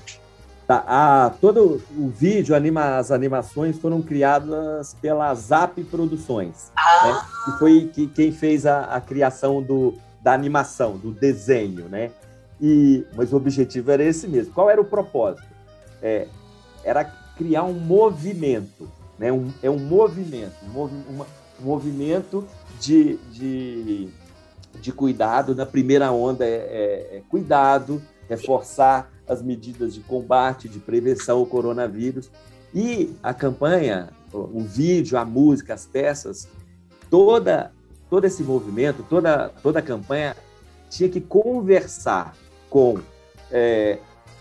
Tá, 0.67 0.83
a, 0.85 1.31
todo 1.41 1.81
o 1.97 2.09
vídeo, 2.09 2.55
anima, 2.55 2.97
as 2.97 3.11
animações 3.11 3.77
foram 3.77 4.01
criadas 4.01 4.95
pela 5.01 5.33
Zap 5.33 5.81
Produções, 5.85 6.71
ah. 6.75 7.07
né, 7.07 7.21
que 7.45 7.59
foi 7.59 7.91
que, 7.93 8.07
quem 8.07 8.31
fez 8.31 8.65
a, 8.65 8.83
a 8.85 9.01
criação 9.01 9.61
do, 9.61 9.93
da 10.21 10.33
animação, 10.33 10.97
do 10.97 11.11
desenho, 11.11 11.87
né? 11.89 12.11
E, 12.61 13.05
mas 13.15 13.33
o 13.33 13.35
objetivo 13.37 13.91
era 13.91 14.03
esse 14.03 14.25
mesmo. 14.27 14.53
Qual 14.53 14.69
era 14.69 14.79
o 14.79 14.85
propósito? 14.85 15.47
É, 16.01 16.27
era 16.83 17.03
criar 17.37 17.63
um 17.63 17.73
movimento, 17.73 18.89
né? 19.17 19.31
Um, 19.31 19.51
é 19.61 19.69
um 19.69 19.79
movimento, 19.79 20.53
um, 20.65 21.21
um 21.21 21.25
movimento 21.59 22.45
de, 22.79 23.17
de, 23.31 24.09
de, 24.79 24.91
cuidado. 24.91 25.55
Na 25.55 25.65
primeira 25.65 26.11
onda 26.11 26.45
é, 26.45 26.49
é, 26.49 27.17
é 27.17 27.21
cuidado, 27.29 28.01
reforçar 28.29 29.11
as 29.27 29.41
medidas 29.41 29.93
de 29.93 30.01
combate, 30.01 30.67
de 30.67 30.79
prevenção 30.79 31.39
ao 31.39 31.45
coronavírus. 31.45 32.29
E 32.73 33.15
a 33.21 33.33
campanha, 33.33 34.09
o 34.31 34.61
vídeo, 34.61 35.17
a 35.17 35.23
música, 35.23 35.73
as 35.73 35.85
peças, 35.85 36.47
toda 37.09 37.71
todo 38.09 38.25
esse 38.25 38.43
movimento, 38.43 39.03
toda 39.09 39.49
toda 39.61 39.79
a 39.79 39.81
campanha 39.81 40.35
tinha 40.89 41.09
que 41.09 41.21
conversar 41.21 42.35
com 42.69 42.99
é, 43.51 43.99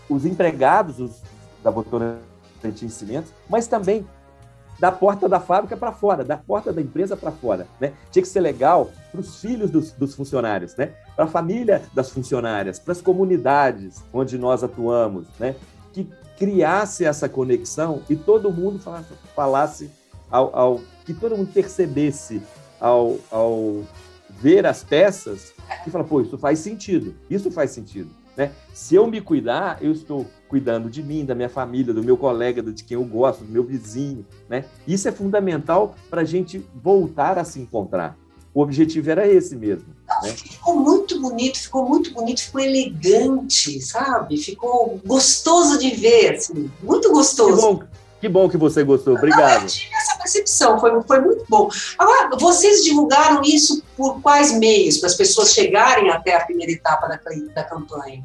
os 0.09 0.25
empregados 0.25 0.99
os, 0.99 1.23
da 1.63 1.71
Votorantim 1.71 2.32
Cimentos, 2.89 3.33
mas 3.49 3.67
também 3.67 4.07
da 4.79 4.91
porta 4.91 5.29
da 5.29 5.39
fábrica 5.39 5.77
para 5.77 5.93
fora, 5.93 6.25
da 6.25 6.37
porta 6.37 6.73
da 6.73 6.81
empresa 6.81 7.17
para 7.17 7.31
fora. 7.31 7.69
Né? 7.81 7.93
Tinha 8.11 8.23
que 8.23 8.29
ser 8.29 8.41
legal 8.41 8.91
para 9.13 9.21
os 9.21 9.41
filhos 9.41 9.71
dos, 9.71 9.93
dos, 9.93 10.15
funcionários, 10.15 10.75
né? 10.75 10.93
para 11.15 11.25
a 11.25 11.29
família 11.29 11.83
das 11.95 12.11
funcionárias, 12.11 12.81
para 12.81 12.93
as 12.93 13.01
comunidades 13.01 14.03
onde 14.13 14.37
nós 14.37 14.65
atuamos, 14.65 15.29
né? 15.39 15.55
que 15.93 16.11
criasse 16.37 17.05
essa 17.05 17.29
conexão 17.29 18.03
e 18.11 18.17
todo 18.17 18.51
mundo 18.51 18.81
falasse, 18.81 19.09
falasse 19.37 19.91
ao, 20.29 20.57
ao, 20.57 20.81
que 21.05 21.15
todo 21.15 21.37
mundo 21.37 21.53
percebesse 21.53 22.43
ao, 22.81 23.19
ao 23.31 23.85
ver 24.31 24.67
as 24.67 24.83
peças 24.83 25.53
que 25.85 25.91
fala, 25.91 26.03
pô, 26.03 26.21
isso 26.21 26.37
faz 26.39 26.59
sentido, 26.59 27.15
isso 27.31 27.51
faz 27.53 27.71
sentido. 27.71 28.11
Né? 28.37 28.53
Se 28.73 28.95
eu 28.95 29.07
me 29.07 29.21
cuidar, 29.21 29.79
eu 29.81 29.93
estou 29.93 30.27
cuidando 30.49 30.91
de 30.91 31.03
mim, 31.03 31.25
da 31.25 31.35
minha 31.35 31.49
família, 31.49 31.95
do 31.95 32.03
meu 32.03 32.17
colega, 32.17 32.63
de 32.63 32.85
quem 32.85 32.95
eu 32.95 33.05
gosto, 33.05 33.45
do 33.45 33.53
meu 33.53 33.65
vizinho. 33.65 34.27
Né? 34.49 34.65
Isso 34.87 35.09
é 35.09 35.13
fundamental 35.13 35.95
para 36.11 36.23
a 36.23 36.25
gente 36.25 36.65
voltar 36.75 37.39
a 37.39 37.45
se 37.45 37.61
encontrar. 37.61 38.17
O 38.55 38.61
objetivo 38.61 39.11
era 39.11 39.27
esse 39.27 39.57
mesmo. 39.57 39.89
Né? 40.23 40.31
Ficou 40.31 40.77
muito 40.77 41.19
bonito, 41.21 41.59
ficou 41.59 41.89
muito 41.89 42.13
bonito, 42.13 42.43
ficou 42.43 42.61
elegante, 42.61 43.81
sabe? 43.81 44.37
Ficou 44.37 45.01
gostoso 45.07 45.79
de 45.79 45.91
ver, 45.91 46.35
assim, 46.35 46.71
muito 46.83 47.11
gostoso. 47.11 47.57
Que 47.57 47.63
bom, 47.63 47.87
que 48.21 48.29
bom 48.29 48.49
que 48.51 48.57
você 48.59 48.85
gostou, 48.85 49.17
obrigado. 49.17 49.61
Não, 49.61 49.63
eu 49.63 49.67
tive 49.69 49.95
essa 49.95 50.12
percepção, 50.23 50.79
foi, 50.79 51.03
foi 51.03 51.21
muito 51.21 51.45
bom. 51.49 51.69
Agora, 51.99 52.37
vocês 52.39 52.83
divulgaram 52.83 53.43
isso 53.43 53.83
por 53.97 54.21
quais 54.21 54.53
meios, 54.59 54.99
para 54.99 55.09
as 55.09 55.15
pessoas 55.15 55.53
chegarem 55.53 56.11
até 56.11 56.37
a 56.37 56.45
primeira 56.45 56.73
etapa 56.73 57.09
da, 57.09 57.19
da 57.55 57.65
campanha? 57.65 58.25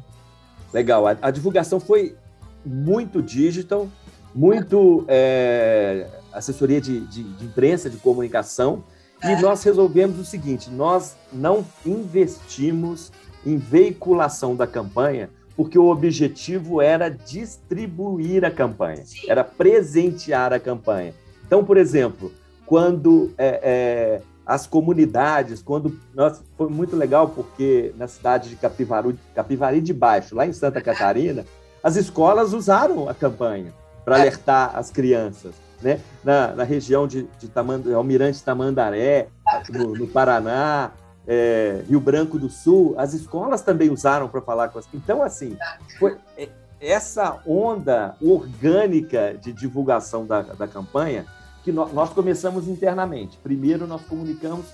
Legal, 0.72 1.06
a, 1.06 1.16
a 1.22 1.30
divulgação 1.30 1.80
foi 1.80 2.16
muito 2.64 3.22
digital, 3.22 3.88
muito 4.34 5.04
é, 5.08 6.06
assessoria 6.32 6.80
de, 6.80 7.00
de, 7.00 7.22
de, 7.22 7.44
imprensa, 7.44 7.88
de 7.88 7.96
comunicação, 7.96 8.84
é. 9.22 9.32
e 9.32 9.42
nós 9.42 9.62
resolvemos 9.62 10.18
o 10.18 10.24
seguinte: 10.24 10.70
nós 10.70 11.16
não 11.32 11.64
investimos 11.84 13.10
em 13.44 13.56
veiculação 13.56 14.54
da 14.54 14.66
campanha, 14.66 15.30
porque 15.56 15.78
o 15.78 15.88
objetivo 15.88 16.80
era 16.80 17.08
distribuir 17.08 18.44
a 18.44 18.50
campanha, 18.50 19.04
Sim. 19.04 19.28
era 19.28 19.42
presentear 19.42 20.52
a 20.52 20.60
campanha. 20.60 21.14
Então, 21.48 21.64
por 21.64 21.78
exemplo, 21.78 22.30
quando 22.66 23.32
é, 23.38 23.60
é, 23.62 24.22
as 24.44 24.66
comunidades, 24.66 25.62
quando 25.62 25.98
nós, 26.14 26.44
foi 26.58 26.68
muito 26.68 26.94
legal 26.94 27.30
porque 27.30 27.94
na 27.96 28.06
cidade 28.06 28.50
de 28.50 28.56
Capivari, 28.56 29.18
Capivari 29.34 29.80
de 29.80 29.94
Baixo, 29.94 30.36
lá 30.36 30.46
em 30.46 30.52
Santa 30.52 30.82
Catarina, 30.82 31.46
as 31.82 31.96
escolas 31.96 32.52
usaram 32.52 33.08
a 33.08 33.14
campanha 33.14 33.72
para 34.04 34.18
é. 34.18 34.20
alertar 34.20 34.76
as 34.76 34.90
crianças. 34.90 35.54
Né? 35.80 36.00
Na, 36.22 36.48
na 36.48 36.64
região 36.64 37.06
de, 37.08 37.26
de 37.38 37.48
Tamand 37.48 37.82
Almirante 37.94 38.44
Tamandaré, 38.44 39.28
no, 39.70 39.94
no 39.94 40.06
Paraná, 40.06 40.92
é, 41.26 41.82
Rio 41.88 42.00
Branco 42.00 42.38
do 42.38 42.50
Sul, 42.50 42.94
as 42.98 43.14
escolas 43.14 43.62
também 43.62 43.88
usaram 43.88 44.28
para 44.28 44.42
falar 44.42 44.68
com 44.68 44.78
as. 44.78 44.86
Então, 44.92 45.22
assim, 45.22 45.56
foi 45.98 46.18
é, 46.36 46.48
essa 46.80 47.40
onda 47.46 48.14
orgânica 48.20 49.36
de 49.40 49.52
divulgação 49.52 50.26
da, 50.26 50.42
da 50.42 50.68
campanha 50.68 51.26
que 51.64 51.72
nós 51.72 52.10
começamos 52.10 52.68
internamente. 52.68 53.36
Primeiro, 53.42 53.86
nós 53.86 54.00
comunicamos 54.02 54.66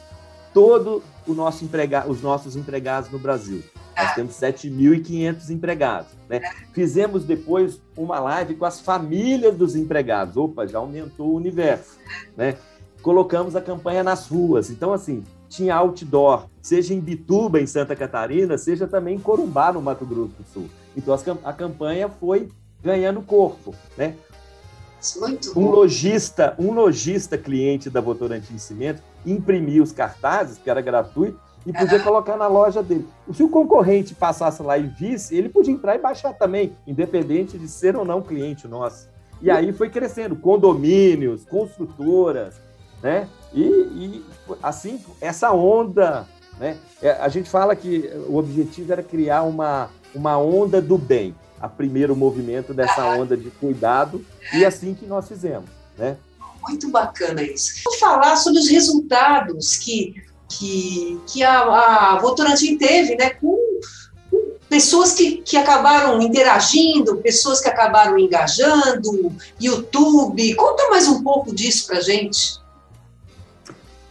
todo 0.53 1.03
o 1.27 1.35
nosso 1.35 1.65
emprega 1.65 2.09
os 2.09 2.23
nossos 2.23 2.55
empregados 2.55 3.11
no 3.11 3.19
Brasil. 3.19 3.63
Nós 3.97 4.15
temos 4.15 4.35
7.500 4.35 5.51
empregados. 5.51 6.13
Né? 6.29 6.41
Fizemos 6.73 7.25
depois 7.25 7.81
uma 7.97 8.21
live 8.21 8.55
com 8.55 8.65
as 8.65 8.81
famílias 8.81 9.57
dos 9.57 9.75
empregados. 9.75 10.37
Opa, 10.37 10.67
já 10.67 10.79
aumentou 10.79 11.29
o 11.29 11.35
universo. 11.35 11.99
Né? 12.37 12.57
Colocamos 13.03 13.57
a 13.57 13.61
campanha 13.61 14.03
nas 14.03 14.29
ruas. 14.29 14.71
Então, 14.71 14.93
assim, 14.93 15.25
tinha 15.49 15.77
outdoor, 15.77 16.47
seja 16.63 16.95
em 16.95 17.01
Bituba, 17.01 17.61
em 17.61 17.67
Santa 17.67 17.95
Catarina, 17.95 18.57
seja 18.57 18.87
também 18.87 19.17
em 19.17 19.21
Corumbá, 19.21 19.73
no 19.73 19.83
Mato 19.83 20.07
Grosso 20.07 20.33
do 20.39 20.45
Sul. 20.53 20.69
Então, 20.97 21.17
a 21.45 21.53
campanha 21.53 22.09
foi 22.09 22.49
ganhando 22.83 23.23
corpo. 23.23 23.75
Né? 23.97 24.15
Muito 25.17 25.59
um 25.59 25.71
lojista, 25.71 26.55
um 26.59 26.73
lojista 26.73 27.37
cliente 27.37 27.91
da 27.91 28.01
Votorantim 28.01 28.57
Cimento 28.59 29.03
imprimia 29.25 29.83
os 29.83 29.93
cartazes, 29.93 30.59
que 30.59 30.71
era 30.71 30.81
gratuito, 30.81 31.39
e 31.67 31.73
podia 31.73 32.01
colocar 32.01 32.37
na 32.37 32.47
loja 32.47 32.83
dele. 32.83 33.07
Se 33.33 33.43
o 33.43 33.49
concorrente 33.49 34.15
passasse 34.15 34.63
lá 34.63 34.77
e 34.77 34.87
visse, 34.87 35.35
ele 35.35 35.49
podia 35.49 35.73
entrar 35.73 35.95
e 35.95 35.99
baixar 35.99 36.35
também, 36.35 36.77
independente 36.87 37.59
de 37.59 37.69
ser 37.69 37.97
ou 37.97 38.05
não 38.05 38.21
cliente 38.21 38.69
nosso. 38.69 39.09
E 39.41 39.51
aí 39.51 39.73
foi 39.73 39.89
crescendo, 39.89 40.37
condomínios, 40.37 41.45
construtoras, 41.45 42.55
né? 43.03 43.29
E, 43.53 43.63
e 43.63 44.25
assim, 44.63 45.03
essa 45.21 45.53
onda, 45.53 46.27
né? 46.59 46.77
É, 47.03 47.13
a 47.13 47.29
gente 47.29 47.49
fala 47.49 47.75
que 47.75 48.11
o 48.29 48.37
objetivo 48.37 48.93
era 48.93 49.03
criar 49.03 49.43
uma, 49.43 49.91
uma 50.15 50.39
onda 50.39 50.81
do 50.81 50.97
bem, 50.97 51.35
a 51.61 51.69
primeiro 51.69 52.15
movimento 52.15 52.73
dessa 52.75 53.05
onda 53.07 53.37
de 53.37 53.51
cuidado, 53.51 54.25
e 54.53 54.65
assim 54.65 54.95
que 54.95 55.07
nós 55.07 55.29
fizemos, 55.29 55.69
né? 55.97 56.17
Muito 56.63 56.91
bacana 56.91 57.43
isso. 57.43 57.83
Vou 57.85 57.99
falar 57.99 58.37
sobre 58.37 58.59
os 58.59 58.69
resultados 58.69 59.77
que, 59.77 60.15
que, 60.49 61.21
que 61.27 61.43
a, 61.43 62.15
a 62.15 62.19
Votorantim 62.19 62.79
teve, 62.79 63.17
né? 63.17 63.31
Com, 63.31 63.59
com 64.31 64.57
pessoas 64.69 65.13
que, 65.13 65.43
que 65.43 65.57
acabaram 65.57 66.21
interagindo, 66.23 67.17
pessoas 67.19 67.61
que 67.61 67.69
acabaram 67.69 68.19
engajando, 68.19 69.33
YouTube. 69.61 70.55
Conta 70.55 70.89
mais 70.91 71.07
um 71.07 71.23
pouco 71.23 71.55
disso 71.55 71.87
pra 71.87 72.01
gente. 72.01 72.59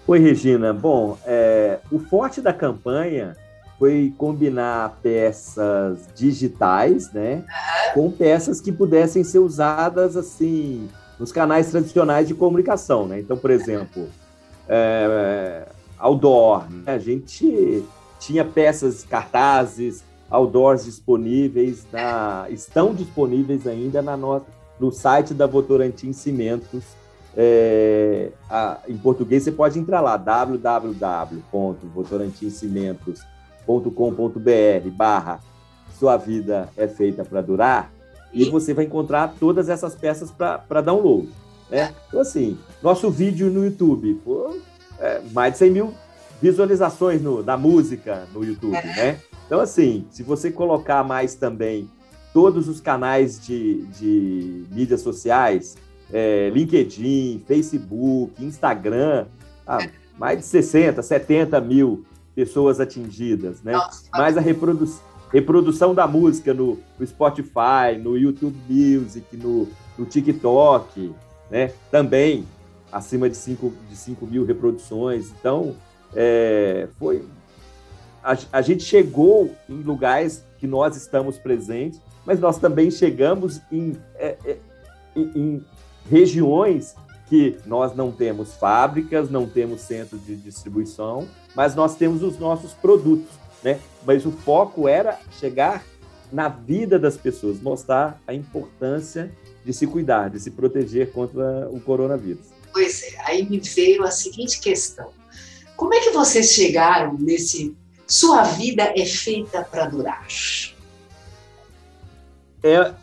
Oi, 0.05 0.19
Regina. 0.19 0.73
Bom, 0.73 1.17
é, 1.25 1.79
o 1.91 1.97
forte 1.97 2.41
da 2.41 2.53
campanha 2.53 3.35
foi 3.83 4.13
combinar 4.17 4.97
peças 5.03 6.07
digitais, 6.15 7.11
né, 7.11 7.43
com 7.93 8.09
peças 8.09 8.61
que 8.61 8.71
pudessem 8.71 9.25
ser 9.25 9.39
usadas 9.39 10.15
assim 10.15 10.87
nos 11.19 11.33
canais 11.33 11.69
tradicionais 11.69 12.25
de 12.25 12.33
comunicação, 12.33 13.05
né? 13.05 13.19
Então, 13.19 13.35
por 13.35 13.51
exemplo, 13.51 14.07
é, 14.69 15.67
outdoor, 15.99 16.63
né? 16.71 16.93
a 16.93 16.97
gente 16.97 17.83
tinha 18.21 18.45
peças, 18.45 19.03
cartazes, 19.03 20.01
outdoors 20.29 20.85
disponíveis, 20.85 21.85
na, 21.91 22.47
estão 22.49 22.93
disponíveis 22.93 23.67
ainda 23.67 24.01
na 24.01 24.15
nossa, 24.15 24.45
no 24.79 24.93
site 24.93 25.33
da 25.33 25.45
Votorantim 25.45 26.13
Cimentos 26.13 26.85
é, 27.35 28.31
a, 28.49 28.79
em 28.87 28.97
português, 28.97 29.43
você 29.43 29.51
pode 29.51 29.77
entrar 29.77 29.99
lá, 29.99 30.15
www.votorantimcimentos.com.br 33.65 34.89
barra 34.91 35.39
sua 35.97 36.17
vida 36.17 36.69
é 36.75 36.87
feita 36.87 37.23
para 37.23 37.41
durar 37.41 37.91
e 38.33 38.45
você 38.45 38.73
vai 38.73 38.85
encontrar 38.85 39.35
todas 39.39 39.69
essas 39.69 39.95
peças 39.95 40.31
para 40.31 40.81
download. 40.81 41.29
Né? 41.69 41.93
Então, 42.07 42.19
assim, 42.19 42.57
nosso 42.81 43.09
vídeo 43.09 43.49
no 43.49 43.63
YouTube, 43.63 44.15
pô, 44.25 44.57
é, 44.99 45.21
mais 45.31 45.53
de 45.53 45.59
100 45.59 45.71
mil 45.71 45.93
visualizações 46.41 47.21
no, 47.21 47.41
da 47.41 47.55
música 47.55 48.27
no 48.33 48.43
YouTube, 48.43 48.71
né? 48.71 49.19
Então, 49.45 49.61
assim, 49.61 50.05
se 50.09 50.23
você 50.23 50.51
colocar 50.51 51.03
mais 51.03 51.35
também 51.35 51.89
todos 52.33 52.67
os 52.67 52.81
canais 52.81 53.39
de, 53.39 53.83
de 53.97 54.65
mídias 54.71 55.01
sociais, 55.01 55.77
é, 56.11 56.49
LinkedIn, 56.49 57.43
Facebook, 57.47 58.43
Instagram, 58.43 59.27
ah, 59.65 59.87
mais 60.17 60.39
de 60.39 60.45
60, 60.45 61.01
70 61.01 61.61
mil 61.61 62.03
pessoas 62.35 62.79
atingidas, 62.79 63.61
né? 63.61 63.73
Nossa. 63.73 64.09
Mais 64.11 64.37
a 64.37 64.41
reprodu 64.41 64.87
reprodução 65.31 65.95
da 65.95 66.05
música 66.05 66.53
no, 66.53 66.79
no, 66.99 67.07
Spotify, 67.07 67.97
no 67.99 68.15
YouTube 68.15 68.55
Music, 68.69 69.35
no, 69.35 69.67
no 69.97 70.05
TikTok, 70.05 71.11
né? 71.49 71.73
Também 71.89 72.45
acima 72.91 73.27
de 73.27 73.35
5 73.35 73.73
de 73.89 73.95
cinco 73.95 74.27
mil 74.27 74.45
reproduções. 74.45 75.31
Então, 75.31 75.75
é, 76.15 76.87
foi... 76.99 77.25
A, 78.23 78.37
a 78.51 78.61
gente 78.61 78.83
chegou 78.83 79.49
em 79.67 79.81
lugares 79.81 80.45
que 80.59 80.67
nós 80.67 80.95
estamos 80.95 81.39
presentes, 81.39 81.99
mas 82.23 82.39
nós 82.39 82.59
também 82.59 82.91
chegamos 82.91 83.59
em, 83.71 83.97
é, 84.15 84.37
é, 84.45 84.57
em, 85.15 85.31
em 85.35 85.65
regiões 86.09 86.95
que 87.27 87.57
nós 87.65 87.95
não 87.95 88.11
temos 88.11 88.53
fábricas, 88.53 89.29
não 89.31 89.47
temos 89.47 89.81
centro 89.81 90.17
de 90.19 90.35
distribuição, 90.35 91.27
mas 91.55 91.75
nós 91.75 91.95
temos 91.95 92.23
os 92.23 92.37
nossos 92.37 92.73
produtos, 92.73 93.29
né? 93.63 93.79
Mas 94.05 94.25
o 94.25 94.31
foco 94.31 94.87
era 94.87 95.19
chegar 95.39 95.83
na 96.31 96.49
vida 96.49 96.97
das 96.97 97.15
pessoas, 97.15 97.61
mostrar 97.61 98.19
a 98.27 98.33
importância 98.33 99.31
de 99.63 99.71
se 99.71 99.85
cuidar, 99.87 100.29
de 100.29 100.39
se 100.39 100.51
proteger 100.51 101.11
contra 101.11 101.69
o 101.71 101.79
coronavírus. 101.79 102.47
Pois 102.71 103.03
é, 103.03 103.21
aí 103.25 103.47
me 103.47 103.59
veio 103.59 104.03
a 104.03 104.11
seguinte 104.11 104.59
questão: 104.59 105.11
como 105.77 105.93
é 105.93 105.99
que 105.99 106.09
vocês 106.09 106.51
chegaram 106.51 107.13
nesse 107.13 107.75
sua 108.07 108.43
vida 108.43 108.93
é 108.95 109.05
feita 109.05 109.63
para 109.63 109.85
durar? 109.85 110.27
É, 112.63 112.93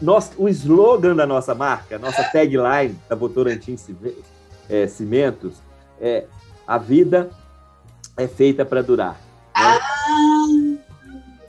nós, 0.00 0.30
o 0.36 0.48
slogan 0.48 1.14
da 1.14 1.26
nossa 1.26 1.54
marca, 1.54 1.98
nossa 1.98 2.22
tagline 2.24 2.96
da 3.08 3.16
Votorantim 3.16 3.76
é, 4.68 4.86
Cimentos 4.86 5.56
é 6.00 6.24
a 6.66 6.78
vida 6.78 7.30
é 8.18 8.26
feita 8.26 8.64
para 8.64 8.82
durar. 8.82 9.14
Né? 9.14 9.20
Ah. 9.54 9.78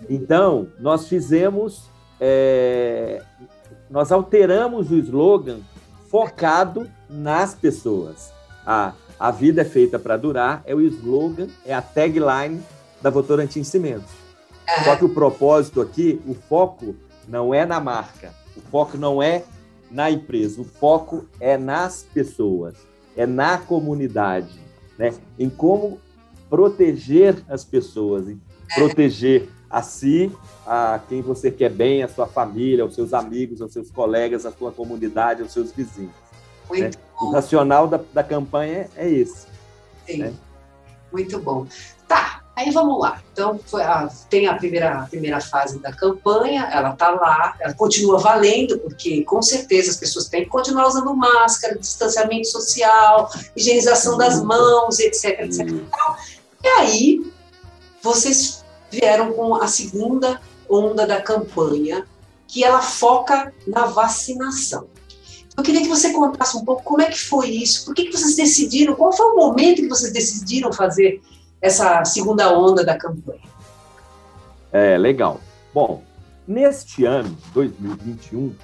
Então, 0.08 0.68
nós 0.80 1.08
fizemos, 1.08 1.90
é, 2.20 3.22
nós 3.90 4.12
alteramos 4.12 4.90
o 4.92 4.96
slogan 4.96 5.60
focado 6.08 6.90
nas 7.10 7.54
pessoas. 7.54 8.32
A, 8.66 8.94
a 9.20 9.32
vida 9.32 9.62
é 9.62 9.66
feita 9.66 10.00
para 10.00 10.16
durar 10.16 10.62
é 10.66 10.74
o 10.74 10.82
slogan, 10.82 11.48
é 11.66 11.74
a 11.74 11.82
tagline 11.82 12.62
da 13.02 13.10
Votorantim 13.10 13.64
Cimentos. 13.64 14.12
Só 14.84 14.96
que 14.96 15.06
o 15.06 15.10
propósito 15.10 15.82
aqui, 15.82 16.22
o 16.28 16.36
foco 16.36 16.96
não 17.28 17.54
é 17.54 17.66
na 17.66 17.80
marca, 17.80 18.32
o 18.56 18.62
foco 18.62 18.98
não 18.98 19.22
é 19.22 19.44
na 19.90 20.12
empresa, 20.12 20.62
o 20.62 20.64
foco 20.64 21.26
é 21.40 21.58
nas 21.58 22.04
pessoas, 22.14 22.76
é 23.18 23.26
na 23.26 23.58
comunidade, 23.58 24.60
né? 24.98 25.14
em 25.38 25.50
como 25.50 26.00
proteger 26.50 27.44
as 27.48 27.64
pessoas, 27.64 28.28
em 28.28 28.40
proteger 28.76 29.50
a 29.70 29.82
si, 29.84 30.32
a 30.66 31.00
quem 31.08 31.22
você 31.22 31.52
quer 31.52 31.70
bem, 31.70 32.02
a 32.04 32.08
sua 32.08 32.26
família, 32.28 32.84
aos 32.84 32.96
seus 32.96 33.14
amigos, 33.14 33.62
aos 33.62 33.72
seus 33.72 33.92
colegas, 33.92 34.46
a 34.46 34.52
sua 34.52 34.72
comunidade, 34.72 35.42
aos 35.44 35.54
seus 35.54 35.72
vizinhos. 35.72 36.12
Muito 36.68 36.84
né? 36.84 37.04
O 37.22 37.32
racional 37.32 37.88
da, 37.88 38.00
da 38.14 38.24
campanha 38.24 38.90
é 38.96 39.10
esse. 39.10 39.48
Sim. 40.08 40.18
né? 40.20 40.34
Muito 41.12 41.40
bom. 41.40 41.66
Tá, 42.08 42.44
aí 42.56 42.72
vamos 42.72 43.00
lá. 43.00 43.22
Então, 43.32 43.60
a- 43.76 44.08
tem 44.30 44.48
a 44.48 44.56
primeira, 44.56 45.00
a 45.02 45.06
primeira 45.08 45.40
fase 45.42 45.80
da 45.80 45.92
campanha, 45.92 46.68
ela 46.72 46.92
está 46.94 47.10
lá, 47.12 47.56
ela 47.60 47.74
continua 47.74 48.18
valendo, 48.20 48.80
porque 48.80 49.24
com 49.24 49.42
certeza 49.42 49.92
as 49.92 49.98
pessoas 49.98 50.28
têm 50.30 50.44
que 50.44 50.50
continuar 50.50 50.88
usando 50.88 51.16
máscara, 51.16 51.78
distanciamento 51.78 52.48
social, 52.48 53.30
higienização 53.56 54.18
das 54.18 54.42
mãos, 54.44 55.00
etc, 55.00 55.42
etc. 55.42 55.68
E 56.64 56.68
aí, 56.68 57.32
vocês 58.02 58.64
vieram 58.92 59.34
com 59.34 59.56
a 59.56 59.68
segunda 59.68 60.42
onda 60.70 61.06
da 61.06 61.22
campanha, 61.22 62.06
que 62.48 62.64
ela 62.64 62.82
foca 62.82 63.54
na 63.68 63.86
vacinação. 63.86 64.88
Eu 65.56 65.64
queria 65.64 65.82
que 65.82 65.88
você 65.88 66.12
contasse 66.14 66.56
um 66.58 66.64
pouco 66.64 66.84
como 66.84 67.02
é 67.02 67.06
que 67.06 67.20
foi 67.20 67.50
isso, 67.50 67.86
por 67.86 67.94
que, 67.94 68.06
que 68.06 68.18
vocês 68.18 68.36
decidiram, 68.36 68.96
qual 68.96 69.12
foi 69.12 69.26
o 69.28 69.36
momento 69.36 69.82
que 69.82 69.88
vocês 69.90 70.12
decidiram 70.14 70.72
fazer 70.72 71.22
essa 71.62 72.04
segunda 72.06 72.58
onda 72.58 72.84
da 72.84 72.98
campanha? 72.98 73.42
É, 74.72 74.98
legal. 74.98 75.42
Bom, 75.74 76.04
neste 76.48 77.04
ano, 77.06 77.38
2021, 77.54 78.56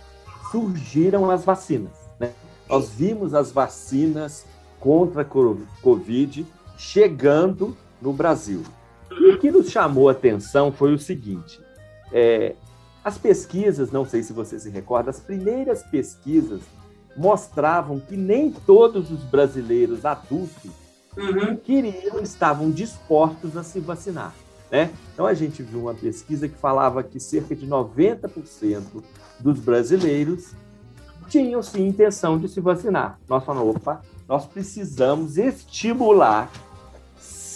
surgiram 0.52 1.30
as 1.30 1.44
vacinas. 1.44 1.92
Né? 2.20 2.32
Nós 2.70 2.90
vimos 2.90 3.34
as 3.34 3.52
vacinas 3.52 4.46
contra 4.80 5.24
a 5.24 5.26
co- 5.26 5.58
Covid 5.82 6.46
chegando 6.78 7.76
no 8.06 8.14
Brasil. 8.14 8.64
E 9.12 9.32
o 9.32 9.40
que 9.40 9.52
nos 9.52 9.70
chamou 9.70 10.08
a 10.08 10.14
atenção 10.14 10.72
foi 10.72 10.94
o 10.94 11.00
seguinte: 11.00 11.60
é, 12.12 12.56
as 13.04 13.18
pesquisas, 13.18 13.92
não 13.92 14.06
sei 14.06 14.24
se 14.24 14.32
você 14.32 14.58
se 14.60 14.70
recorda, 14.70 15.10
as 15.10 15.20
primeiras 15.20 15.84
pesquisas 15.84 16.62
mostravam 17.18 18.00
que 18.00 18.16
nem 18.16 18.52
todos 18.52 19.12
os 19.12 19.24
brasileiros 19.24 20.06
adultos 20.06 20.72
Uhum. 21.18 21.56
queriam, 21.56 22.20
estavam 22.22 22.70
dispostos 22.70 23.56
a 23.56 23.64
se 23.64 23.80
vacinar. 23.80 24.34
Né? 24.70 24.92
Então 25.14 25.26
a 25.26 25.34
gente 25.34 25.64
viu 25.64 25.82
uma 25.82 25.94
pesquisa 25.94 26.48
que 26.50 26.58
falava 26.58 27.02
que 27.04 27.20
cerca 27.20 27.56
de 27.56 27.66
90% 27.66 29.04
dos 29.40 29.60
brasileiros 29.60 30.52
tinham 31.30 31.64
sim 31.64 31.88
intenção 31.88 32.38
de 32.38 32.50
se 32.50 32.60
vacinar. 32.60 33.20
Nós 33.30 33.44
falamos, 33.44 33.78
opa, 33.78 34.02
nós 34.28 34.46
precisamos 34.46 35.38
estimular 35.38 36.52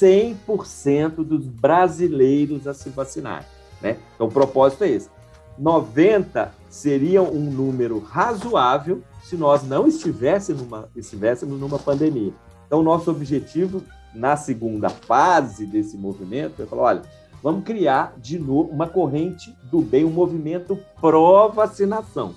100% 0.01 1.23
dos 1.23 1.45
brasileiros 1.45 2.67
a 2.67 2.73
se 2.73 2.89
vacinar. 2.89 3.45
Né? 3.81 3.97
Então 4.15 4.27
o 4.27 4.31
propósito 4.31 4.83
é 4.83 4.89
esse. 4.89 5.09
90 5.57 6.53
seria 6.69 7.21
um 7.21 7.51
número 7.51 7.99
razoável 7.99 9.03
se 9.23 9.35
nós 9.35 9.63
não 9.63 9.87
estivéssemos 9.87 10.61
numa, 10.63 10.89
estivéssemos 10.95 11.59
numa 11.59 11.77
pandemia. 11.77 12.33
Então, 12.65 12.81
nosso 12.81 13.11
objetivo 13.11 13.83
na 14.13 14.37
segunda 14.37 14.89
fase 14.89 15.65
desse 15.65 15.97
movimento 15.97 16.61
é 16.61 16.65
falar: 16.65 16.83
olha, 16.83 17.01
vamos 17.43 17.63
criar 17.63 18.13
de 18.17 18.39
novo 18.39 18.69
uma 18.69 18.87
corrente 18.87 19.55
do 19.63 19.81
bem, 19.81 20.05
um 20.05 20.09
movimento 20.09 20.77
pró-vacinação. 21.01 22.33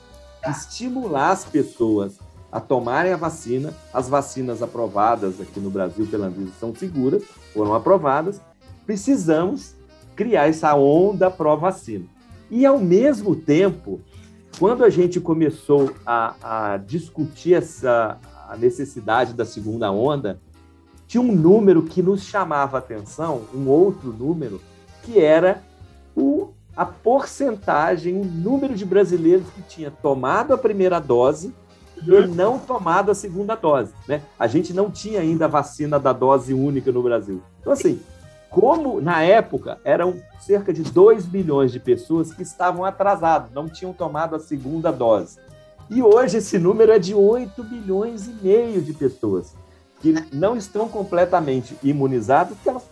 Estimular 0.46 1.30
as 1.30 1.44
pessoas 1.44 2.18
a 2.52 2.60
tomarem 2.60 3.12
a 3.12 3.16
vacina. 3.16 3.72
As 3.92 4.08
vacinas 4.08 4.62
aprovadas 4.62 5.40
aqui 5.40 5.58
no 5.58 5.70
Brasil 5.70 6.06
pela 6.06 6.26
Anvisa 6.26 6.52
são 6.60 6.74
seguras, 6.74 7.24
foram 7.54 7.74
aprovadas. 7.74 8.40
Precisamos 8.84 9.74
criar 10.14 10.48
essa 10.48 10.74
onda 10.74 11.30
pró-vacina. 11.30 12.04
E, 12.50 12.66
ao 12.66 12.78
mesmo 12.78 13.34
tempo, 13.34 13.98
quando 14.58 14.84
a 14.84 14.90
gente 14.90 15.18
começou 15.18 15.94
a, 16.04 16.34
a 16.74 16.76
discutir 16.76 17.54
essa 17.54 18.18
a 18.52 18.56
necessidade 18.56 19.32
da 19.32 19.46
segunda 19.46 19.90
onda, 19.90 20.38
tinha 21.06 21.22
um 21.22 21.34
número 21.34 21.82
que 21.84 22.02
nos 22.02 22.22
chamava 22.22 22.76
a 22.76 22.80
atenção, 22.80 23.42
um 23.54 23.66
outro 23.66 24.12
número, 24.12 24.60
que 25.02 25.18
era 25.18 25.62
o, 26.14 26.50
a 26.76 26.84
porcentagem, 26.84 28.14
o 28.20 28.24
número 28.24 28.74
de 28.74 28.84
brasileiros 28.84 29.46
que 29.54 29.62
tinha 29.62 29.90
tomado 29.90 30.52
a 30.52 30.58
primeira 30.58 31.00
dose 31.00 31.54
e 32.06 32.26
não 32.26 32.58
tomado 32.58 33.10
a 33.10 33.14
segunda 33.14 33.54
dose. 33.54 33.92
Né? 34.06 34.22
A 34.38 34.46
gente 34.46 34.72
não 34.72 34.90
tinha 34.90 35.20
ainda 35.20 35.44
a 35.44 35.48
vacina 35.48 35.98
da 35.98 36.12
dose 36.12 36.52
única 36.52 36.90
no 36.90 37.02
Brasil. 37.02 37.42
Então, 37.60 37.72
assim, 37.72 38.00
como 38.50 39.00
na 39.00 39.22
época 39.22 39.78
eram 39.84 40.14
cerca 40.40 40.72
de 40.72 40.82
2 40.82 41.26
milhões 41.26 41.72
de 41.72 41.80
pessoas 41.80 42.32
que 42.32 42.42
estavam 42.42 42.84
atrasadas, 42.84 43.50
não 43.52 43.68
tinham 43.68 43.92
tomado 43.92 44.36
a 44.36 44.38
segunda 44.38 44.90
dose. 44.90 45.38
E 45.88 46.02
hoje 46.02 46.38
esse 46.38 46.58
número 46.58 46.92
é 46.92 46.98
de 46.98 47.14
8 47.14 47.64
milhões 47.64 48.26
e 48.26 48.32
meio 48.42 48.80
de 48.82 48.92
pessoas 48.92 49.54
que 50.00 50.14
não 50.32 50.56
estão 50.56 50.88
completamente 50.88 51.76
imunizadas 51.82 52.54
porque 52.54 52.68
elas 52.68 52.82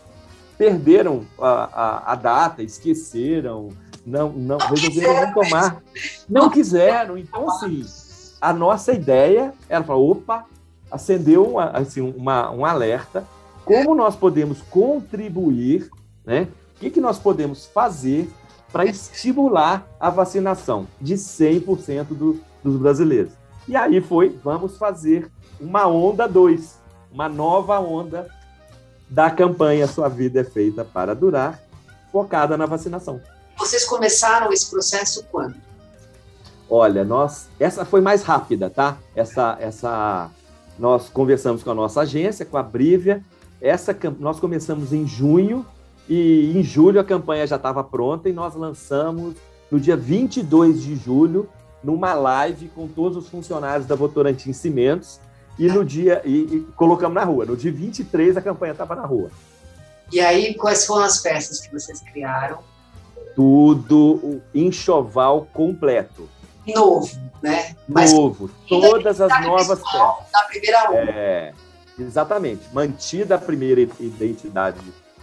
perderam 0.56 1.26
a, 1.38 1.48
a, 1.48 2.12
a 2.12 2.14
data, 2.14 2.62
esqueceram, 2.62 3.70
não, 4.06 4.30
não 4.30 4.58
resolveram 4.58 5.26
não 5.26 5.32
tomar, 5.32 5.82
não 6.28 6.50
quiseram. 6.50 7.18
Então, 7.18 7.48
assim, 7.48 7.84
a 8.40 8.52
nossa 8.52 8.92
ideia 8.92 9.52
era 9.68 9.84
falar, 9.84 9.98
opa, 9.98 10.46
acendeu 10.90 11.58
assim, 11.58 12.00
uma, 12.00 12.50
um 12.50 12.64
alerta 12.64 13.26
como 13.64 13.94
nós 13.94 14.16
podemos 14.16 14.62
contribuir, 14.62 15.88
né? 16.24 16.48
O 16.76 16.80
que, 16.80 16.90
que 16.90 17.00
nós 17.00 17.18
podemos 17.18 17.66
fazer 17.66 18.28
para 18.72 18.86
estimular 18.86 19.86
a 20.00 20.08
vacinação 20.10 20.88
de 21.00 21.14
100% 21.14 22.06
do, 22.08 22.40
dos 22.64 22.76
brasileiros? 22.76 23.32
E 23.68 23.76
aí 23.76 24.00
foi, 24.00 24.36
vamos 24.42 24.76
fazer 24.76 25.30
uma 25.60 25.86
onda 25.86 26.26
2, 26.26 26.78
uma 27.12 27.28
nova 27.28 27.78
onda 27.78 28.28
da 29.08 29.30
campanha 29.30 29.86
Sua 29.86 30.08
Vida 30.08 30.40
é 30.40 30.44
Feita 30.44 30.84
para 30.84 31.14
Durar, 31.14 31.60
focada 32.10 32.56
na 32.56 32.66
vacinação. 32.66 33.20
Vocês 33.58 33.84
começaram 33.84 34.52
esse 34.52 34.70
processo 34.70 35.24
quando? 35.30 35.54
Olha, 36.70 37.04
nós 37.04 37.48
essa 37.58 37.84
foi 37.84 38.00
mais 38.00 38.22
rápida, 38.22 38.70
tá? 38.70 38.96
Essa 39.14 39.58
essa 39.60 40.30
nós 40.78 41.08
conversamos 41.08 41.64
com 41.64 41.70
a 41.72 41.74
nossa 41.74 42.02
agência, 42.02 42.46
com 42.46 42.56
a 42.56 42.62
Brívia, 42.62 43.22
essa 43.60 43.96
nós 44.18 44.38
começamos 44.38 44.92
em 44.92 45.06
junho 45.06 45.66
e 46.08 46.56
em 46.56 46.62
julho 46.62 47.00
a 47.00 47.04
campanha 47.04 47.46
já 47.46 47.56
estava 47.56 47.82
pronta 47.82 48.28
e 48.28 48.32
nós 48.32 48.54
lançamos 48.54 49.34
no 49.70 49.80
dia 49.80 49.96
22 49.96 50.82
de 50.82 50.94
julho 50.94 51.48
numa 51.82 52.14
live 52.14 52.68
com 52.68 52.86
todos 52.86 53.16
os 53.16 53.28
funcionários 53.28 53.86
da 53.86 53.94
Votorantim 53.94 54.52
Cimentos 54.52 55.20
e 55.58 55.66
no 55.66 55.84
dia 55.84 56.22
e, 56.24 56.38
e 56.38 56.66
colocamos 56.76 57.14
na 57.14 57.24
rua. 57.24 57.44
No 57.44 57.56
dia 57.56 57.72
23 57.72 58.36
a 58.36 58.40
campanha 58.42 58.72
estava 58.72 58.94
na 58.94 59.04
rua. 59.04 59.30
E 60.12 60.20
aí 60.20 60.54
quais 60.54 60.86
foram 60.86 61.04
as 61.04 61.20
peças 61.20 61.60
que 61.60 61.72
vocês 61.72 62.00
criaram? 62.00 62.58
Tudo 63.34 64.20
o 64.22 64.42
enxoval 64.54 65.48
completo. 65.52 66.28
Novo, 66.74 67.10
né? 67.42 67.74
Novo, 67.88 68.50
todas 68.68 69.20
as 69.20 69.42
novas 69.42 69.80
peças. 69.80 70.30
Da 70.32 70.42
primeira 70.48 70.90
onda. 70.90 71.10
É, 71.10 71.52
Exatamente. 72.00 72.62
Mantida 72.72 73.34
a 73.34 73.38
primeira 73.38 73.80
identidade 73.80 74.80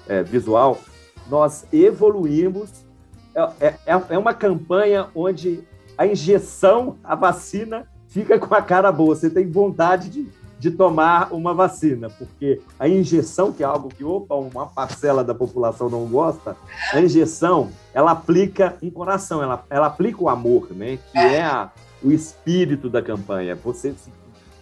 é, 0.08 0.24
visual, 0.24 0.80
nós 1.28 1.66
evoluímos. 1.74 2.70
É, 3.60 3.68
é, 3.68 4.02
é, 4.10 4.18
uma 4.18 4.34
campanha 4.34 5.10
onde 5.14 5.64
a 5.98 6.06
injeção, 6.06 6.98
a 7.04 7.16
vacina, 7.16 7.88
fica 8.08 8.40
com 8.40 8.54
a 8.54 8.62
cara 8.62 8.92
boa. 8.92 9.16
Você 9.16 9.30
tem 9.30 9.50
vontade 9.50 10.10
de, 10.10 10.28
de 10.60 10.72
tomar 10.72 11.32
uma 11.32 11.54
vacina, 11.54 12.10
porque 12.10 12.62
a 12.80 12.88
injeção, 12.88 13.54
que 13.54 13.63
é 13.63 13.65
algo 13.65 13.89
que, 13.89 14.04
opa, 14.04 14.36
uma 14.36 14.65
parcela 14.65 15.24
da 15.24 15.36
população 15.36 15.89
não 15.89 16.06
gosta, 16.06 16.56
a 16.91 17.00
injeção, 17.00 17.70
ela 17.93 18.12
aplica 18.12 18.76
um 18.82 18.89
coração, 18.89 19.41
ela, 19.41 19.63
ela 19.70 19.88
aplica 19.88 20.24
o 20.24 20.30
amor, 20.30 20.70
né? 20.72 20.98
Que 21.12 21.20
é 21.20 21.43
a, 21.43 21.70
o 22.04 22.12
espírito 22.12 22.89
da 22.89 23.02
campanha. 23.02 23.56
Você, 23.56 23.93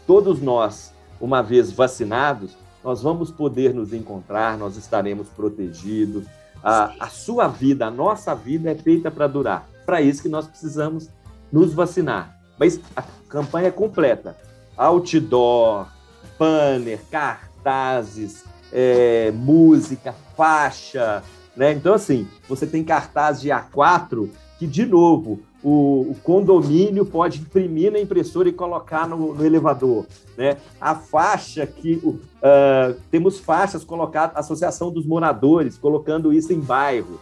todos 0.06 0.42
nós 0.42 0.94
uma 1.20 1.42
vez 1.42 1.72
vacinados, 1.72 2.58
nós 2.84 3.02
vamos 3.02 3.32
poder 3.32 3.74
nos 3.74 3.94
encontrar, 3.94 4.58
nós 4.58 4.78
estaremos 4.78 5.28
protegidos. 5.30 6.26
A, 6.64 6.94
a 7.00 7.08
sua 7.08 7.48
vida, 7.48 7.88
a 7.88 7.92
nossa 7.92 8.36
vida 8.36 8.70
é 8.70 8.76
feita 8.76 9.10
para 9.10 9.28
durar. 9.28 9.68
Para 9.86 10.02
isso 10.02 10.22
que 10.22 10.30
nós 10.30 10.48
precisamos 10.48 11.10
nos 11.52 11.74
vacinar. 11.74 12.38
Mas 12.60 12.80
a 12.96 13.04
campanha 13.28 13.68
é 13.68 13.72
completa. 13.72 14.36
Outdoor, 14.78 15.88
banner, 16.38 17.00
cartazes, 17.10 18.44
é, 18.72 19.32
música, 19.32 20.14
faixa. 20.36 21.24
Né? 21.56 21.72
Então, 21.72 21.94
assim, 21.94 22.28
você 22.48 22.68
tem 22.68 22.84
cartaz 22.84 23.42
de 23.42 23.50
A4 23.50 24.30
que, 24.58 24.66
de 24.66 24.86
novo, 24.86 25.42
o, 25.62 26.12
o, 26.12 26.16
condomínio 26.24 27.06
pode 27.06 27.40
imprimir 27.40 27.92
na 27.92 28.00
impressora 28.00 28.48
e 28.48 28.54
colocar 28.54 29.08
no, 29.08 29.34
no 29.34 29.46
elevador. 29.46 30.06
Né? 30.38 30.58
A 30.80 30.96
faixa 30.96 31.66
que 31.66 31.96
uh, 31.96 32.16
temos 33.12 33.40
faixas 33.40 33.84
colocadas, 33.84 34.38
Associação 34.38 34.92
dos 34.92 35.06
Moradores, 35.06 35.78
colocando 35.78 36.32
isso 36.32 36.54
em 36.54 36.60
bairros. 36.60 37.20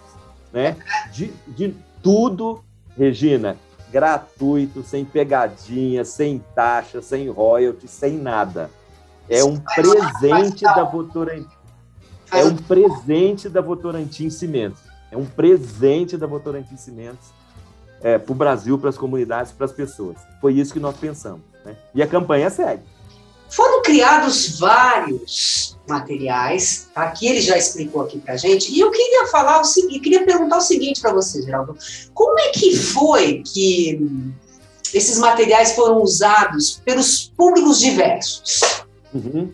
Né? 0.51 0.77
De, 1.11 1.31
de 1.47 1.73
tudo, 2.03 2.59
Regina, 2.95 3.57
gratuito, 3.93 4.81
sem 4.81 5.05
pegadinha, 5.05 6.03
sem 6.03 6.43
taxa, 6.55 6.99
sem 6.99 7.29
royalty, 7.29 7.87
sem 7.87 8.17
nada. 8.17 8.71
É 9.29 9.43
um 9.43 9.55
presente 9.57 10.63
da 10.63 10.83
Votorantim. 10.83 11.47
É 12.31 12.43
um 12.43 12.55
presente 12.55 13.47
da 13.47 13.61
Votorantim 13.61 14.31
Cimentos. 14.31 14.81
É 15.11 15.15
um 15.15 15.25
presente 15.25 16.17
da 16.17 16.25
Votorantim 16.25 16.75
Cimentos 16.75 17.29
é, 18.01 18.17
para 18.17 18.31
o 18.31 18.35
Brasil, 18.35 18.79
para 18.79 18.89
as 18.89 18.97
comunidades, 18.97 19.51
para 19.51 19.65
as 19.65 19.71
pessoas. 19.71 20.17
Foi 20.41 20.55
isso 20.55 20.73
que 20.73 20.79
nós 20.79 20.97
pensamos. 20.97 21.43
Né? 21.63 21.75
E 21.93 22.01
a 22.01 22.07
campanha 22.07 22.49
segue. 22.49 22.81
Foram 23.55 23.81
criados 23.81 24.59
vários 24.59 25.77
materiais, 25.87 26.89
aqui 26.95 27.27
ele 27.27 27.41
já 27.41 27.57
explicou 27.57 28.01
aqui 28.01 28.19
para 28.19 28.37
gente, 28.37 28.71
e 28.71 28.79
eu 28.79 28.89
queria 28.89 29.27
falar 29.27 29.61
o 29.61 29.63
seguinte, 29.63 29.99
queria 29.99 30.25
perguntar 30.25 30.57
o 30.57 30.61
seguinte 30.61 31.01
para 31.01 31.13
você, 31.13 31.41
Geraldo, 31.41 31.77
como 32.13 32.39
é 32.39 32.49
que 32.49 32.75
foi 32.75 33.43
que 33.43 33.99
esses 34.93 35.19
materiais 35.19 35.73
foram 35.73 36.01
usados 36.01 36.81
pelos 36.85 37.31
públicos 37.35 37.79
diversos? 37.79 38.61
Uhum. 39.13 39.51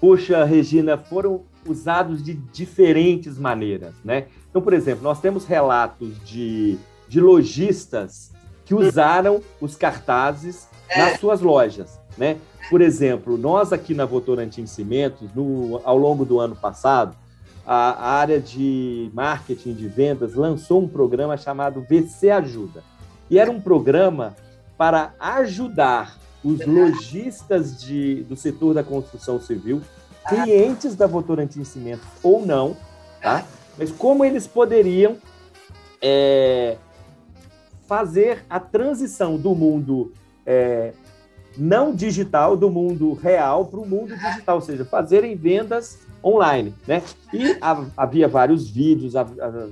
Puxa, 0.00 0.44
Regina, 0.44 0.96
foram 0.96 1.42
usados 1.66 2.22
de 2.22 2.34
diferentes 2.34 3.36
maneiras, 3.36 3.94
né? 4.04 4.26
Então, 4.48 4.62
por 4.62 4.72
exemplo, 4.72 5.02
nós 5.02 5.20
temos 5.20 5.44
relatos 5.44 6.14
de 6.24 6.78
de 7.08 7.20
lojistas 7.20 8.30
que 8.64 8.74
usaram 8.74 9.40
os 9.60 9.74
cartazes 9.74 10.68
nas 10.94 11.18
suas 11.18 11.40
lojas, 11.40 11.98
né? 12.18 12.36
Por 12.68 12.80
exemplo, 12.80 13.38
nós 13.38 13.72
aqui 13.72 13.94
na 13.94 14.04
Votorantim 14.04 14.66
Cimentos, 14.66 15.30
no, 15.34 15.80
ao 15.84 15.96
longo 15.96 16.24
do 16.24 16.38
ano 16.38 16.54
passado, 16.54 17.16
a, 17.66 18.12
área 18.12 18.40
de 18.40 19.10
marketing 19.14 19.74
de 19.74 19.88
vendas 19.88 20.34
lançou 20.34 20.82
um 20.82 20.88
programa 20.88 21.36
chamado 21.36 21.82
VC 21.88 22.30
Ajuda. 22.30 22.82
E 23.30 23.38
era 23.38 23.50
um 23.50 23.60
programa 23.60 24.34
para 24.76 25.14
ajudar 25.18 26.18
os 26.42 26.64
lojistas 26.64 27.80
de, 27.80 28.22
do 28.24 28.36
setor 28.36 28.74
da 28.74 28.82
construção 28.82 29.40
civil, 29.40 29.82
clientes 30.28 30.94
da 30.94 31.06
Votorantim 31.06 31.64
Cimentos 31.64 32.06
ou 32.22 32.44
não, 32.44 32.76
tá? 33.20 33.44
Mas 33.76 33.90
como 33.90 34.24
eles 34.24 34.46
poderiam 34.46 35.16
é, 36.00 36.76
fazer 37.86 38.44
a 38.48 38.60
transição 38.60 39.36
do 39.36 39.54
mundo 39.54 40.12
é, 40.46 40.92
não 41.58 41.94
digital, 41.94 42.56
do 42.56 42.70
mundo 42.70 43.12
real, 43.14 43.66
para 43.66 43.80
o 43.80 43.86
mundo 43.86 44.16
digital, 44.16 44.56
ou 44.56 44.62
seja, 44.62 44.84
fazerem 44.84 45.36
vendas 45.36 45.98
online. 46.24 46.72
Né? 46.86 47.02
E 47.32 47.58
havia 47.96 48.28
vários 48.28 48.68
vídeos, 48.68 49.14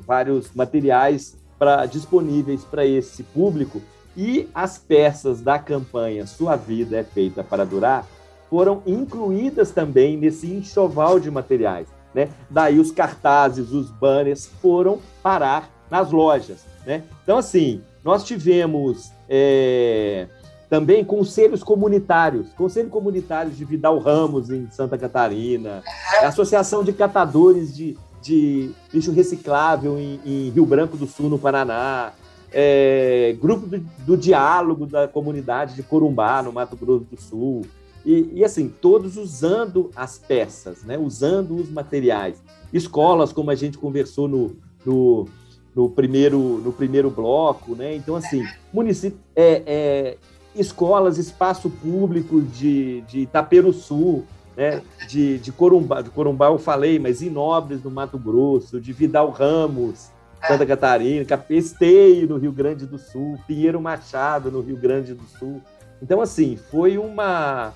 vários 0.07 0.53
materiais 0.55 1.37
pra, 1.59 1.87
disponíveis 1.87 2.65
para 2.65 2.85
esse 2.85 3.23
público, 3.23 3.81
e 4.17 4.49
as 4.55 4.79
peças 4.79 5.41
da 5.41 5.59
campanha 5.59 6.27
Sua 6.27 6.57
Vida 6.57 6.97
é 6.97 7.05
Feita 7.05 7.45
para 7.45 7.67
Durar 7.67 8.07
foram 8.49 8.83
incluídas 8.87 9.71
também 9.71 10.17
nesse 10.17 10.47
enxoval 10.47 11.19
de 11.19 11.31
materiais. 11.31 11.89
Né? 12.15 12.29
Daí 12.49 12.79
os 12.79 12.91
cartazes, 12.91 13.73
os 13.73 13.91
banners 13.91 14.47
foram 14.63 15.01
parar 15.23 15.71
nas 15.91 16.11
lojas. 16.11 16.65
Né? 16.87 17.03
Então, 17.23 17.39
assim, 17.39 17.83
nós 18.03 18.25
tivemos 18.25 19.11
é, 19.29 20.27
também 20.69 21.05
conselhos 21.05 21.63
comunitários, 21.63 22.49
conselho 22.55 22.89
comunitário 22.89 23.51
de 23.51 23.65
Vidal 23.65 23.99
Ramos 23.99 24.51
em 24.51 24.69
Santa 24.71 24.99
Catarina, 24.99 25.83
associação 26.23 26.83
de 26.83 26.93
catadores 26.93 27.75
de, 27.75 27.97
de 28.21 28.71
lixo 28.93 29.13
reciclável 29.13 29.99
em, 29.99 30.21
em, 30.25 30.51
Rio 30.51 30.67
Branco 30.67 30.97
do 30.97 31.07
Sul, 31.07 31.29
no 31.29 31.39
Paraná, 31.39 32.13
é, 32.53 33.37
grupo 33.41 33.67
do, 33.67 33.79
do, 34.05 34.17
diálogo 34.17 34.87
da 34.87 35.07
comunidade 35.07 35.75
de 35.75 35.83
Corumbá, 35.83 36.43
no 36.43 36.53
Mato 36.53 36.77
Grosso 36.77 37.05
do 37.05 37.21
Sul, 37.21 37.63
e, 38.05 38.31
e, 38.35 38.45
assim, 38.45 38.69
todos 38.69 39.17
usando 39.17 39.91
as 39.95 40.17
peças, 40.17 40.85
né? 40.85 40.97
usando 40.97 41.57
os 41.57 41.69
materiais. 41.69 42.41
Escolas, 42.73 43.33
como 43.33 43.51
a 43.51 43.55
gente 43.55 43.79
conversou 43.79 44.29
no, 44.29 44.57
no, 44.85 45.29
no 45.75 45.91
primeiro, 45.91 46.39
no 46.39 46.73
primeiro 46.73 47.11
bloco, 47.11 47.75
né? 47.75 47.97
Então, 47.97 48.15
assim, 48.15 48.45
município, 48.73 49.19
é, 49.35 49.63
é, 49.67 50.17
escolas, 50.57 51.19
espaço 51.19 51.71
público 51.71 52.41
de, 52.41 53.03
de 53.03 53.21
Itaperu 53.21 53.73
Sul, 53.73 54.25
né? 54.57 54.83
de, 55.09 55.39
de 55.39 55.53
Corumbá, 55.53 56.01
de 56.01 56.11
Corumbá 56.11 56.47
eu 56.47 56.59
falei, 56.59 56.99
mas 56.99 57.23
Inobres, 57.23 57.83
no 57.83 57.91
Mato 57.91 58.19
Grosso, 58.19 58.81
de 58.81 58.93
Vidal 58.93 59.31
Ramos, 59.31 60.11
Santa 60.47 60.65
Catarina, 60.65 61.25
Capesteio, 61.25 62.29
no 62.29 62.37
Rio 62.37 62.53
Grande 62.53 62.87
do 62.87 62.99
Sul, 62.99 63.39
Pinheiro 63.47 63.81
Machado, 63.81 64.51
no 64.51 64.61
Rio 64.61 64.77
Grande 64.77 65.15
do 65.15 65.25
Sul. 65.25 65.61
Então, 66.01 66.21
assim, 66.21 66.57
foi 66.71 66.99
uma 66.99 67.73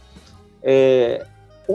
é, 0.62 1.26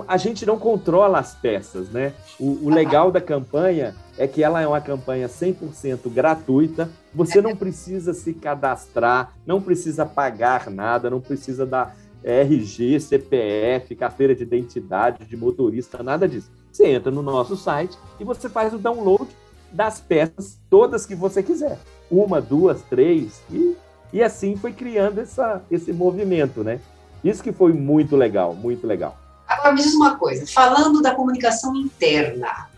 a 0.08 0.18
gente 0.18 0.46
não 0.46 0.58
controla 0.58 1.20
as 1.20 1.36
peças, 1.36 1.90
né? 1.90 2.14
O, 2.40 2.66
o, 2.66 2.70
legal 2.70 3.12
da 3.12 3.22
campanha 3.22 3.96
é 4.18 4.28
que 4.28 4.44
ela 4.44 4.62
é 4.62 4.68
uma 4.68 4.82
campanha 4.82 5.28
100% 5.28 6.10
gratuita, 6.12 6.90
você 7.14 7.42
não 7.42 7.56
precisa 7.56 8.14
se 8.14 8.34
cadastrar, 8.34 9.34
não 9.46 9.62
precisa 9.62 10.06
pagar 10.06 10.70
nada, 10.70 11.10
não 11.10 11.22
precisa 11.22 11.66
dar 11.66 11.96
RG, 12.24 13.00
CPF, 13.00 13.96
carteira 13.96 14.34
de 14.34 14.44
identidade 14.44 15.26
de 15.26 15.38
motorista, 15.38 16.02
nada 16.02 16.28
disso. 16.28 16.52
Você 16.72 16.88
entra 16.88 17.12
no 17.12 17.22
nosso 17.22 17.56
site 17.56 17.98
e 18.20 18.24
você 18.24 18.50
faz 18.50 18.74
o 18.74 18.80
download 18.80 19.30
das 19.72 20.02
peças 20.02 20.60
todas 20.70 21.06
que 21.06 21.16
você 21.16 21.44
quiser. 21.44 21.78
Uma, 22.10 22.42
duas, 22.42 22.82
três, 22.84 23.42
e, 23.52 23.76
e 24.12 24.24
assim 24.24 24.56
foi 24.56 24.74
criando 24.74 25.20
essa, 25.20 25.64
esse 25.70 25.94
movimento, 25.94 26.64
né? 26.64 26.80
Isso 27.24 27.44
que 27.44 27.52
foi 27.52 27.74
muito 27.74 28.16
legal, 28.16 28.54
muito 28.54 28.86
legal. 28.86 29.18
Agora 29.66 29.78
me 29.78 29.82
diz 29.82 29.96
uma 29.96 30.16
coisa, 30.16 30.46
falando 30.46 31.02
da 31.02 31.16
comunicação 31.16 31.76
interna, 31.76 32.70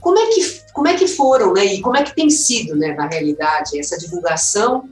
como 0.00 0.18
é 0.18 0.26
que, 0.26 0.60
como 0.72 0.88
é 0.88 0.96
que 0.96 1.06
foram, 1.06 1.52
né, 1.52 1.64
e 1.64 1.80
como 1.80 1.96
é 1.96 2.02
que 2.02 2.12
tem 2.12 2.28
sido, 2.28 2.74
né, 2.74 2.92
na 2.92 3.06
realidade, 3.06 3.78
essa 3.78 3.96
divulgação 3.96 4.88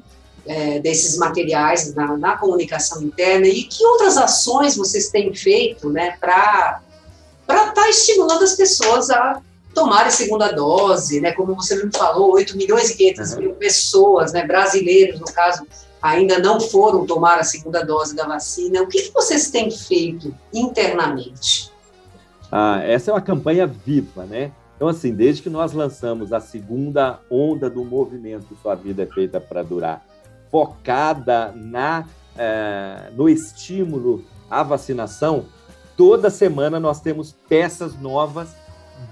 é, 0.47 0.79
desses 0.79 1.17
materiais 1.19 1.93
na, 1.97 2.17
na, 2.17 2.37
comunicação 2.37 3.03
interna 3.03 3.49
e 3.49 3.65
que 3.65 3.85
outras 3.85 4.17
ações 4.17 4.77
vocês 4.77 5.09
têm 5.09 5.35
feito, 5.35 5.91
né, 5.91 6.17
para 6.21 6.81
estar 7.49 7.73
tá 7.73 7.89
estimulando 7.89 8.45
as 8.45 8.55
pessoas 8.55 9.11
a 9.11 9.43
tomar 9.75 10.07
a 10.07 10.11
segunda 10.11 10.53
dose, 10.53 11.21
né, 11.21 11.33
como 11.33 11.57
você 11.57 11.75
me 11.85 11.91
falou, 11.93 12.35
8 12.35 12.57
milhões 12.57 12.91
e 12.91 12.97
500 12.97 13.33
uhum. 13.33 13.39
mil 13.41 13.55
pessoas, 13.55 14.33
né, 14.33 14.47
brasileiros, 14.47 15.19
no 15.19 15.27
caso, 15.27 15.67
ainda 16.03 16.39
não 16.39 16.61
foram 16.61 17.07
tomar 17.07 17.39
a 17.39 17.45
segunda 17.45 17.85
dose 17.85 18.15
da 18.15 18.27
vacina. 18.27 18.83
O 18.83 18.87
que, 18.87 19.03
que 19.03 19.13
vocês 19.13 19.51
têm 19.51 19.71
feito 19.71 20.35
internamente? 20.53 21.71
Ah, 22.51 22.81
essa 22.83 23.11
é 23.11 23.15
uma 23.15 23.21
campanha 23.21 23.67
viva, 23.67 24.25
né? 24.25 24.53
Então, 24.77 24.89
assim, 24.89 25.13
desde 25.13 25.43
que 25.43 25.51
nós 25.51 25.73
lançamos 25.73 26.33
a 26.33 26.41
segunda 26.41 27.21
onda 27.31 27.69
do 27.69 27.85
movimento 27.85 28.57
Sua 28.63 28.75
Vida 28.75 29.03
é 29.03 29.07
Feita 29.07 29.39
para 29.39 29.63
Durar, 29.63 30.03
focada 30.51 31.53
na, 31.55 32.07
eh, 32.37 33.11
no 33.13 33.29
estímulo 33.29 34.25
à 34.51 34.63
vacinação, 34.63 35.45
toda 35.99 36.31
semana 36.31 36.81
nós 36.81 36.99
temos 36.99 37.37
peças 37.47 37.95
novas, 38.01 38.57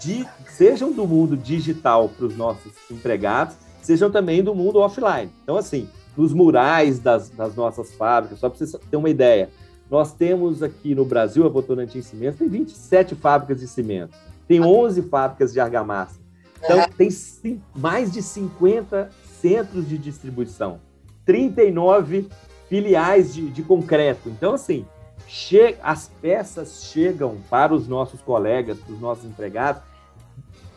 de, 0.01 0.27
sejam 0.49 0.91
do 0.91 1.07
mundo 1.07 1.37
digital 1.37 2.09
para 2.09 2.27
os 2.27 2.37
nossos 2.37 2.73
empregados, 2.91 3.55
sejam 3.83 4.11
também 4.11 4.43
do 4.43 4.55
mundo 4.55 4.79
offline. 4.79 5.31
Então, 5.43 5.59
assim, 5.59 5.89
nos 6.19 6.35
murais 6.35 6.99
das, 6.99 7.31
das 7.31 7.55
nossas 7.55 7.95
fábricas, 7.95 8.41
só 8.41 8.51
para 8.51 8.59
você 8.59 8.77
ter 8.77 8.97
uma 8.97 9.09
ideia. 9.09 9.49
Nós 9.89 10.13
temos 10.13 10.65
aqui 10.65 10.93
no 10.93 11.05
Brasil, 11.05 11.47
a 11.47 11.49
Votorantim 11.49 12.03
Cimento 12.03 12.39
tem 12.39 12.49
27 12.49 13.15
fábricas 13.15 13.61
de 13.61 13.69
cimento, 13.69 14.19
tem 14.49 14.61
11 14.61 15.03
fábricas 15.03 15.53
de 15.53 15.61
argamassa. 15.61 16.19
Então, 16.63 16.85
tem 16.99 17.09
mais 17.75 18.11
de 18.11 18.21
50 18.21 19.11
centros 19.41 19.89
de 19.89 19.97
distribuição, 19.97 20.81
39 21.25 22.29
filiais 22.69 23.33
de, 23.33 23.49
de 23.49 23.63
concreto. 23.63 24.29
Então, 24.29 24.55
assim, 24.55 24.85
as 25.81 26.11
peças 26.21 26.83
chegam 26.93 27.37
para 27.49 27.73
os 27.73 27.87
nossos 27.87 28.21
colegas, 28.21 28.79
para 28.79 28.93
os 28.93 29.01
nossos 29.01 29.25
empregados, 29.25 29.83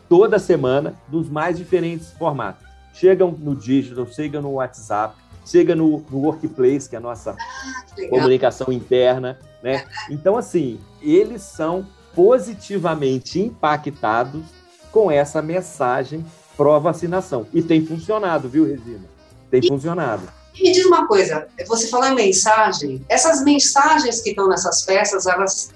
toda 0.08 0.38
semana, 0.38 0.94
dos 1.08 1.28
mais 1.28 1.58
diferentes 1.58 2.12
formatos. 2.12 2.64
Chegam 2.94 3.32
no 3.32 3.56
digital, 3.56 4.06
chegam 4.06 4.40
no 4.40 4.52
WhatsApp, 4.52 5.16
chega 5.44 5.74
no, 5.74 6.04
no 6.10 6.18
workplace, 6.18 6.88
que 6.88 6.94
é 6.94 6.98
a 6.98 7.00
nossa 7.00 7.32
ah, 7.32 8.08
comunicação 8.08 8.72
interna, 8.72 9.38
né? 9.62 9.84
Então, 10.10 10.36
assim, 10.36 10.80
eles 11.00 11.42
são 11.42 11.86
positivamente 12.14 13.40
impactados 13.40 14.42
com 14.90 15.10
essa 15.10 15.40
mensagem 15.40 16.24
pró-vacinação. 16.56 17.46
E 17.52 17.62
tem 17.62 17.84
funcionado, 17.84 18.48
viu, 18.48 18.64
Regina? 18.64 19.04
Tem 19.50 19.60
e, 19.62 19.68
funcionado. 19.68 20.28
E 20.54 20.62
me 20.62 20.72
diz 20.72 20.84
uma 20.84 21.06
coisa, 21.06 21.48
você 21.66 21.88
falou 21.88 22.06
em 22.08 22.14
mensagem, 22.14 23.04
essas 23.08 23.42
mensagens 23.42 24.20
que 24.20 24.30
estão 24.30 24.48
nessas 24.48 24.82
peças, 24.82 25.26
elas 25.26 25.70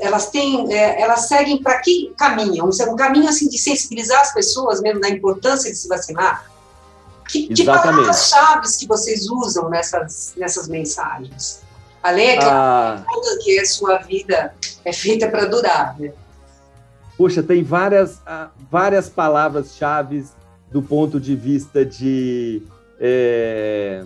elas 0.00 0.30
têm, 0.30 0.72
é, 0.72 1.00
elas 1.00 1.28
seguem 1.28 1.62
para 1.62 1.78
que 1.80 2.12
caminho? 2.18 2.64
Um 2.64 2.96
caminho 2.96 3.28
assim 3.28 3.48
de 3.48 3.58
sensibilizar 3.58 4.20
as 4.20 4.32
pessoas 4.32 4.80
mesmo 4.80 5.00
da 5.00 5.08
importância 5.08 5.70
de 5.70 5.76
se 5.76 5.86
vacinar? 5.86 6.50
Que, 7.32 7.48
que 7.48 7.64
palavras-chave 7.64 8.68
que 8.78 8.86
vocês 8.86 9.26
usam 9.26 9.70
nessas, 9.70 10.34
nessas 10.36 10.68
mensagens? 10.68 11.62
Além, 12.02 12.36
é 12.36 12.44
ah. 12.44 13.02
que 13.42 13.58
a 13.58 13.64
sua 13.64 13.96
vida 13.98 14.54
é 14.84 14.92
feita 14.92 15.26
para 15.30 15.46
durar, 15.46 15.98
né? 15.98 16.12
Poxa, 17.16 17.42
tem 17.42 17.64
várias, 17.64 18.20
ah, 18.26 18.50
várias 18.70 19.08
palavras-chave 19.08 20.26
do 20.70 20.82
ponto 20.82 21.18
de 21.18 21.34
vista 21.34 21.86
de 21.86 22.62
é, 23.00 24.04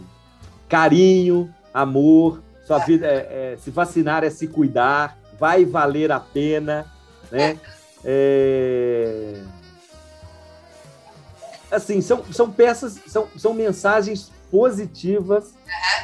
carinho, 0.68 1.52
amor, 1.74 2.40
sua 2.64 2.78
vida 2.78 3.06
é, 3.06 3.54
é, 3.54 3.56
se 3.58 3.70
vacinar 3.70 4.22
é 4.22 4.30
se 4.30 4.46
cuidar, 4.46 5.18
vai 5.38 5.64
valer 5.64 6.12
a 6.12 6.20
pena, 6.20 6.86
né? 7.30 7.58
É, 8.04 9.42
assim, 11.70 12.00
são, 12.00 12.24
são 12.32 12.50
peças, 12.50 13.00
são, 13.06 13.26
são 13.36 13.54
mensagens 13.54 14.32
positivas 14.50 15.54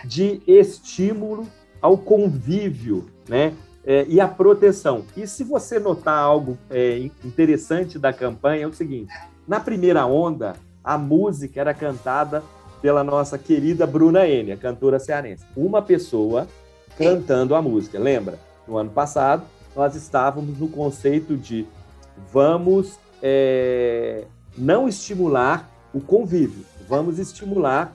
de 0.05 0.43
estímulo 0.47 1.47
ao 1.81 1.97
convívio, 1.97 3.09
né? 3.29 3.55
É, 3.85 4.05
e 4.09 4.21
a 4.21 4.29
proteção. 4.29 5.05
E 5.17 5.27
se 5.27 5.43
você 5.43 5.79
notar 5.79 6.17
algo 6.17 6.57
é, 6.71 6.99
interessante 7.25 7.99
da 7.99 8.13
campanha, 8.13 8.65
é 8.65 8.67
o 8.67 8.73
seguinte: 8.73 9.13
na 9.47 9.59
primeira 9.59 10.07
onda, 10.07 10.55
a 10.85 10.97
música 10.97 11.61
era 11.61 11.75
cantada 11.75 12.43
pela 12.81 13.03
nossa 13.03 13.37
querida 13.39 13.87
Bruna 13.87 14.27
N, 14.27 14.53
a 14.53 14.57
cantora 14.57 14.99
cearense. 14.99 15.45
Uma 15.57 15.83
pessoa 15.83 16.47
cantando 16.97 17.55
a 17.55 17.63
música. 17.63 17.99
Lembra? 17.99 18.39
No 18.67 18.77
ano 18.77 18.91
passado, 18.91 19.45
nós 19.75 19.97
estávamos 19.97 20.59
no 20.59 20.69
conceito 20.69 21.37
de 21.37 21.67
vamos 22.33 22.99
é, 23.23 24.25
não 24.57 24.89
estimular 24.89 25.71
o 25.93 26.01
convívio, 26.01 26.65
vamos 26.89 27.19
estimular 27.19 27.95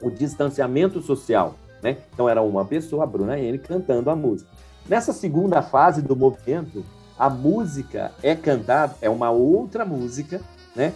o 0.00 0.10
distanciamento 0.10 1.00
social. 1.00 1.56
Né? 1.82 1.98
Então 2.12 2.28
era 2.28 2.42
uma 2.42 2.64
pessoa, 2.64 3.04
a 3.04 3.06
Bruna 3.06 3.38
N, 3.38 3.58
cantando 3.58 4.10
a 4.10 4.16
música. 4.16 4.50
Nessa 4.88 5.12
segunda 5.12 5.62
fase 5.62 6.02
do 6.02 6.14
movimento, 6.16 6.84
a 7.18 7.30
música 7.30 8.12
é 8.22 8.34
cantada, 8.34 8.94
é 9.00 9.08
uma 9.08 9.30
outra 9.30 9.84
música, 9.84 10.40
né? 10.74 10.92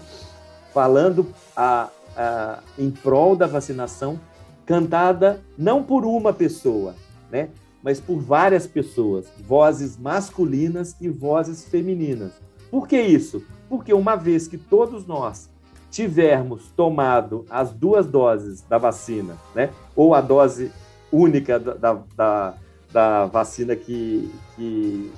falando 0.72 1.26
a, 1.56 1.88
a, 2.16 2.58
em 2.78 2.90
prol 2.90 3.36
da 3.36 3.46
vacinação, 3.46 4.18
cantada 4.64 5.40
não 5.56 5.82
por 5.82 6.04
uma 6.04 6.32
pessoa, 6.32 6.94
né? 7.30 7.50
mas 7.82 8.00
por 8.00 8.18
várias 8.18 8.66
pessoas, 8.66 9.26
vozes 9.46 9.96
masculinas 9.96 10.96
e 11.00 11.08
vozes 11.08 11.64
femininas. 11.64 12.32
Por 12.70 12.88
que 12.88 13.00
isso? 13.00 13.44
Porque 13.68 13.92
uma 13.92 14.16
vez 14.16 14.46
que 14.46 14.56
todos 14.56 15.06
nós 15.06 15.50
tivermos 15.90 16.70
tomado 16.76 17.44
as 17.48 17.72
duas 17.72 18.06
doses 18.06 18.62
da 18.62 18.78
vacina, 18.78 19.36
né, 19.54 19.70
ou 19.94 20.14
a 20.14 20.20
dose 20.20 20.70
única 21.10 21.58
da, 21.58 21.98
da, 22.14 22.54
da 22.92 23.26
vacina 23.26 23.74
que, 23.74 24.30
que 24.54 25.10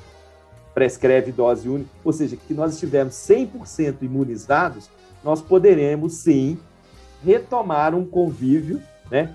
prescreve 0.74 1.32
dose 1.32 1.68
única, 1.68 1.90
ou 2.04 2.12
seja, 2.12 2.36
que 2.36 2.54
nós 2.54 2.74
estivermos 2.74 3.14
100% 3.14 4.02
imunizados, 4.02 4.88
nós 5.24 5.42
poderemos 5.42 6.14
sim 6.14 6.58
retomar 7.24 7.94
um 7.94 8.04
convívio 8.04 8.80
né, 9.10 9.34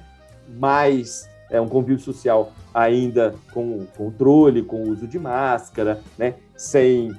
mais 0.58 1.28
é 1.54 1.62
um 1.62 1.67
convívio 1.67 2.04
social 2.04 2.52
ainda 2.73 3.36
com 3.54 3.86
controle, 3.95 4.63
com 4.63 4.84
uso 4.89 5.08
de 5.08 5.19
máscara, 5.19 6.02
né? 6.17 6.34
sem 6.58 7.15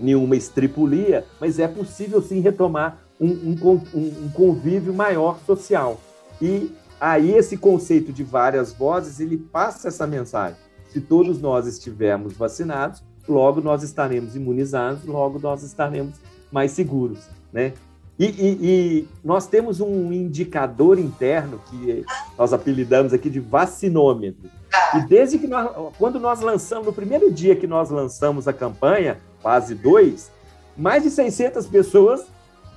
nenhuma 0.00 0.36
estripulia, 0.36 1.24
mas 1.40 1.58
é 1.58 1.68
possível 1.68 2.22
sim 2.22 2.40
retomar 2.40 2.98
um, 3.20 3.28
um, 3.28 3.80
um 3.94 4.30
convívio 4.30 4.94
maior 4.94 5.38
social. 5.46 6.00
E 6.40 6.72
aí 7.00 7.32
esse 7.32 7.56
conceito 7.56 8.12
de 8.12 8.24
várias 8.24 8.72
vozes, 8.72 9.20
ele 9.20 9.36
passa 9.36 9.88
essa 9.88 10.06
mensagem. 10.06 10.58
Se 10.88 11.00
todos 11.00 11.40
nós 11.40 11.66
estivermos 11.66 12.32
vacinados, 12.34 13.02
logo 13.28 13.60
nós 13.60 13.82
estaremos 13.82 14.34
imunizados, 14.34 15.04
logo 15.04 15.38
nós 15.38 15.62
estaremos 15.62 16.16
mais 16.50 16.72
seguros, 16.72 17.28
né? 17.52 17.74
E, 18.20 18.26
e, 18.26 18.58
e, 18.60 19.08
nós 19.24 19.46
temos 19.46 19.80
um 19.80 20.12
indicador 20.12 20.98
interno 20.98 21.58
que 21.70 22.04
nós 22.36 22.52
apelidamos 22.52 23.14
aqui 23.14 23.30
de 23.30 23.40
vacinômetro. 23.40 24.50
E 24.94 25.00
desde 25.08 25.38
que 25.38 25.46
nós, 25.46 25.70
quando 25.98 26.20
nós 26.20 26.42
lançamos, 26.42 26.84
no 26.84 26.92
primeiro 26.92 27.32
dia 27.32 27.56
que 27.56 27.66
nós 27.66 27.88
lançamos 27.88 28.46
a 28.46 28.52
campanha, 28.52 29.16
fase 29.42 29.74
2, 29.74 30.30
mais 30.76 31.02
de 31.02 31.08
600 31.08 31.66
pessoas 31.66 32.26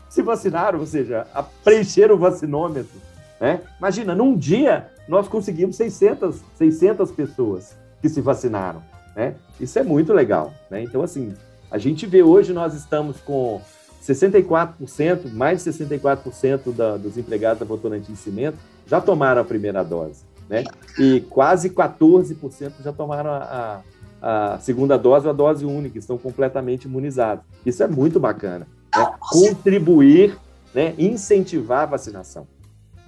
se 0.09 0.21
vacinaram, 0.21 0.79
ou 0.79 0.85
seja, 0.85 1.27
preencheram 1.61 2.15
o 2.15 2.19
vacinômetro. 2.19 3.01
Né? 3.37 3.59
Imagina, 3.77 4.15
num 4.15 4.37
dia 4.37 4.91
nós 5.09 5.27
conseguimos 5.27 5.75
600, 5.75 6.37
600 6.55 7.11
pessoas 7.11 7.75
que 8.01 8.07
se 8.07 8.21
vacinaram. 8.21 8.81
Né? 9.13 9.35
Isso 9.59 9.77
é 9.77 9.83
muito 9.83 10.13
legal. 10.13 10.53
Né? 10.71 10.83
Então, 10.83 11.03
assim, 11.03 11.33
a 11.69 11.77
gente 11.77 12.05
vê 12.05 12.23
hoje 12.23 12.53
nós 12.53 12.73
estamos 12.73 13.19
com 13.19 13.59
64%, 14.03 15.31
mais 15.33 15.63
de 15.63 15.71
64% 15.71 16.73
da, 16.73 16.97
dos 16.97 17.17
empregados 17.17 17.59
da 17.59 17.65
Votorantim 17.65 18.15
Cimento 18.15 18.57
já 18.85 18.99
tomaram 18.99 19.41
a 19.41 19.45
primeira 19.45 19.81
dose, 19.83 20.23
né? 20.49 20.65
E 20.99 21.21
quase 21.29 21.69
14% 21.69 22.73
já 22.83 22.91
tomaram 22.91 23.29
a, 23.31 23.81
a, 24.21 24.53
a, 24.55 24.59
segunda 24.59 24.97
dose 24.97 25.25
ou 25.25 25.31
a 25.31 25.33
dose 25.33 25.65
única, 25.65 25.97
estão 25.97 26.17
completamente 26.17 26.83
imunizados. 26.83 27.45
Isso 27.65 27.81
é 27.81 27.87
muito 27.87 28.19
bacana. 28.19 28.67
Né? 28.95 29.13
Contribuir, 29.19 30.37
né? 30.73 30.93
incentivar 30.97 31.83
a 31.83 31.87
vacinação. 31.87 32.45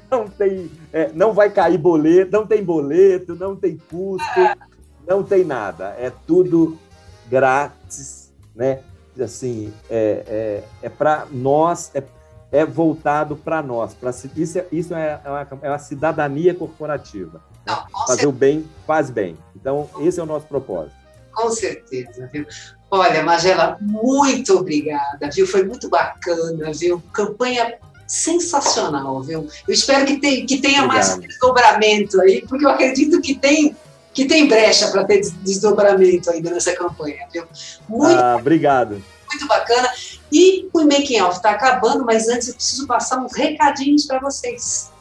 não 0.10 0.28
tem, 0.28 0.72
é, 0.94 1.12
não 1.14 1.34
vai 1.34 1.50
cair 1.50 1.78
boleto, 1.78 2.32
não 2.32 2.48
tem 2.48 2.64
boleto, 2.64 3.36
não 3.36 3.56
tem 3.56 3.78
custo, 3.90 4.40
não 5.06 5.24
tem 5.24 5.44
nada. 5.44 5.96
É 6.00 6.12
tudo 6.26 6.78
grátis, 7.30 8.32
né? 8.56 8.80
Assim, 9.22 9.74
é, 9.90 10.24
é, 10.26 10.64
é 10.84 10.90
para 10.90 11.28
nós, 11.30 11.92
é, 11.94 12.02
é 12.50 12.66
voltado 12.66 13.36
para 13.36 13.62
nós. 13.62 13.94
Pra, 13.94 14.12
isso 14.38 14.58
é, 14.58 14.66
isso 14.72 14.96
é, 14.96 15.20
é, 15.26 15.30
uma, 15.30 15.48
é 15.64 15.70
uma 15.70 15.80
cidadania 15.80 16.56
corporativa. 16.56 17.42
Fazer 18.16 18.28
o 18.28 18.32
bem 18.32 18.70
faz 18.86 19.10
bem. 19.10 19.38
Então, 19.56 19.90
esse 20.02 20.20
é 20.20 20.24
o 20.24 20.26
nosso 20.26 20.46
propósito. 20.48 20.96
Com 21.34 21.50
certeza, 21.52 22.30
viu? 22.32 22.46
Olha, 22.90 23.24
Magela, 23.24 23.78
muito 23.80 24.58
obrigada, 24.58 25.30
viu? 25.34 25.48
Foi 25.48 25.64
muito 25.64 25.90
bacana, 25.90 26.72
viu? 26.74 27.02
Campanha 27.14 27.78
sensacional, 28.06 29.22
viu? 29.24 29.48
Eu 29.66 29.74
espero 29.74 30.06
que, 30.06 30.18
tenha, 30.18 30.46
que 30.46 30.60
tenha 30.60 30.86
mais 30.86 31.18
desdobramento 31.18 32.20
aí, 32.20 32.46
porque 32.46 32.66
eu 32.66 32.70
acredito 32.70 33.22
que 33.22 33.36
tem 33.36 33.76
que 34.14 34.26
tem 34.26 34.46
brecha 34.46 34.90
para 34.90 35.06
ter 35.06 35.22
desdobramento 35.42 36.30
ainda 36.30 36.52
nessa 36.52 36.76
campanha, 36.76 37.26
viu? 37.32 37.46
Muito 37.88 38.20
ah, 38.20 38.36
obrigado. 38.38 39.02
Muito 39.30 39.48
bacana. 39.48 39.90
E 40.30 40.70
o 40.74 40.84
making 40.84 41.22
off 41.22 41.38
está 41.38 41.52
acabando, 41.52 42.04
mas 42.04 42.28
antes 42.28 42.50
eu 42.50 42.56
preciso 42.56 42.86
passar 42.88 43.20
uns 43.20 43.34
recadinhos 43.34 44.06
para 44.06 44.20
vocês. 44.20 44.92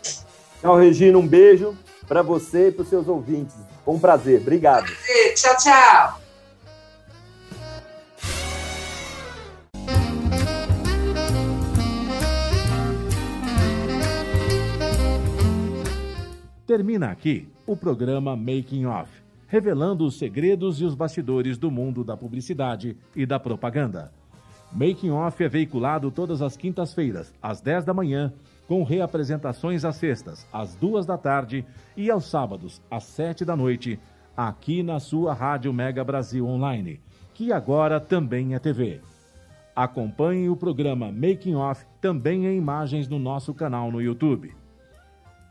Tchau, 0.61 0.77
Regina. 0.77 1.17
Um 1.17 1.27
beijo 1.27 1.75
para 2.07 2.21
você 2.21 2.67
e 2.67 2.71
para 2.71 2.83
os 2.83 2.87
seus 2.87 3.07
ouvintes. 3.07 3.55
Foi 3.83 3.95
um 3.95 3.99
prazer. 3.99 4.41
Obrigado. 4.41 4.85
Prazer. 4.85 5.33
Tchau, 5.33 5.57
tchau. 5.57 6.21
Termina 16.67 17.09
aqui 17.09 17.49
o 17.65 17.75
programa 17.75 18.35
Making 18.35 18.85
Off, 18.85 19.11
revelando 19.47 20.05
os 20.05 20.17
segredos 20.17 20.79
e 20.79 20.85
os 20.85 20.93
bastidores 20.93 21.57
do 21.57 21.71
mundo 21.71 22.03
da 22.03 22.15
publicidade 22.15 22.95
e 23.15 23.25
da 23.25 23.39
propaganda. 23.39 24.13
Making 24.71 25.09
Off 25.09 25.43
é 25.43 25.49
veiculado 25.49 26.11
todas 26.11 26.41
as 26.41 26.55
quintas-feiras, 26.55 27.33
às 27.41 27.59
10 27.59 27.83
da 27.83 27.93
manhã, 27.93 28.31
com 28.71 28.83
reapresentações 28.83 29.83
às 29.83 29.97
sextas, 29.97 30.47
às 30.49 30.75
duas 30.75 31.05
da 31.05 31.17
tarde 31.17 31.65
e 31.97 32.09
aos 32.09 32.23
sábados, 32.23 32.81
às 32.89 33.03
sete 33.03 33.43
da 33.43 33.53
noite, 33.53 33.99
aqui 34.35 34.81
na 34.81 34.97
sua 34.97 35.33
Rádio 35.33 35.73
Mega 35.73 36.01
Brasil 36.05 36.47
Online, 36.47 37.01
que 37.33 37.51
agora 37.51 37.99
também 37.99 38.55
é 38.55 38.59
TV. 38.59 39.01
Acompanhe 39.75 40.47
o 40.47 40.55
programa 40.55 41.11
Making 41.11 41.55
Off 41.55 41.85
também 41.99 42.45
em 42.45 42.57
imagens 42.57 43.09
no 43.09 43.19
nosso 43.19 43.53
canal 43.53 43.91
no 43.91 44.01
YouTube. 44.01 44.55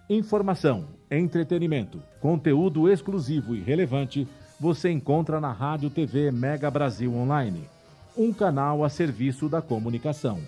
Informação, 0.09 0.86
entretenimento, 1.11 2.03
conteúdo 2.22 2.90
exclusivo 2.90 3.55
e 3.55 3.61
relevante 3.61 4.26
você 4.59 4.90
encontra 4.90 5.38
na 5.38 5.53
Rádio 5.53 5.90
TV 5.90 6.30
Mega 6.30 6.70
Brasil 6.70 7.14
Online, 7.14 7.68
um 8.16 8.32
canal 8.32 8.82
a 8.82 8.88
serviço 8.88 9.47
da 9.47 9.61
comunicação. 9.61 10.40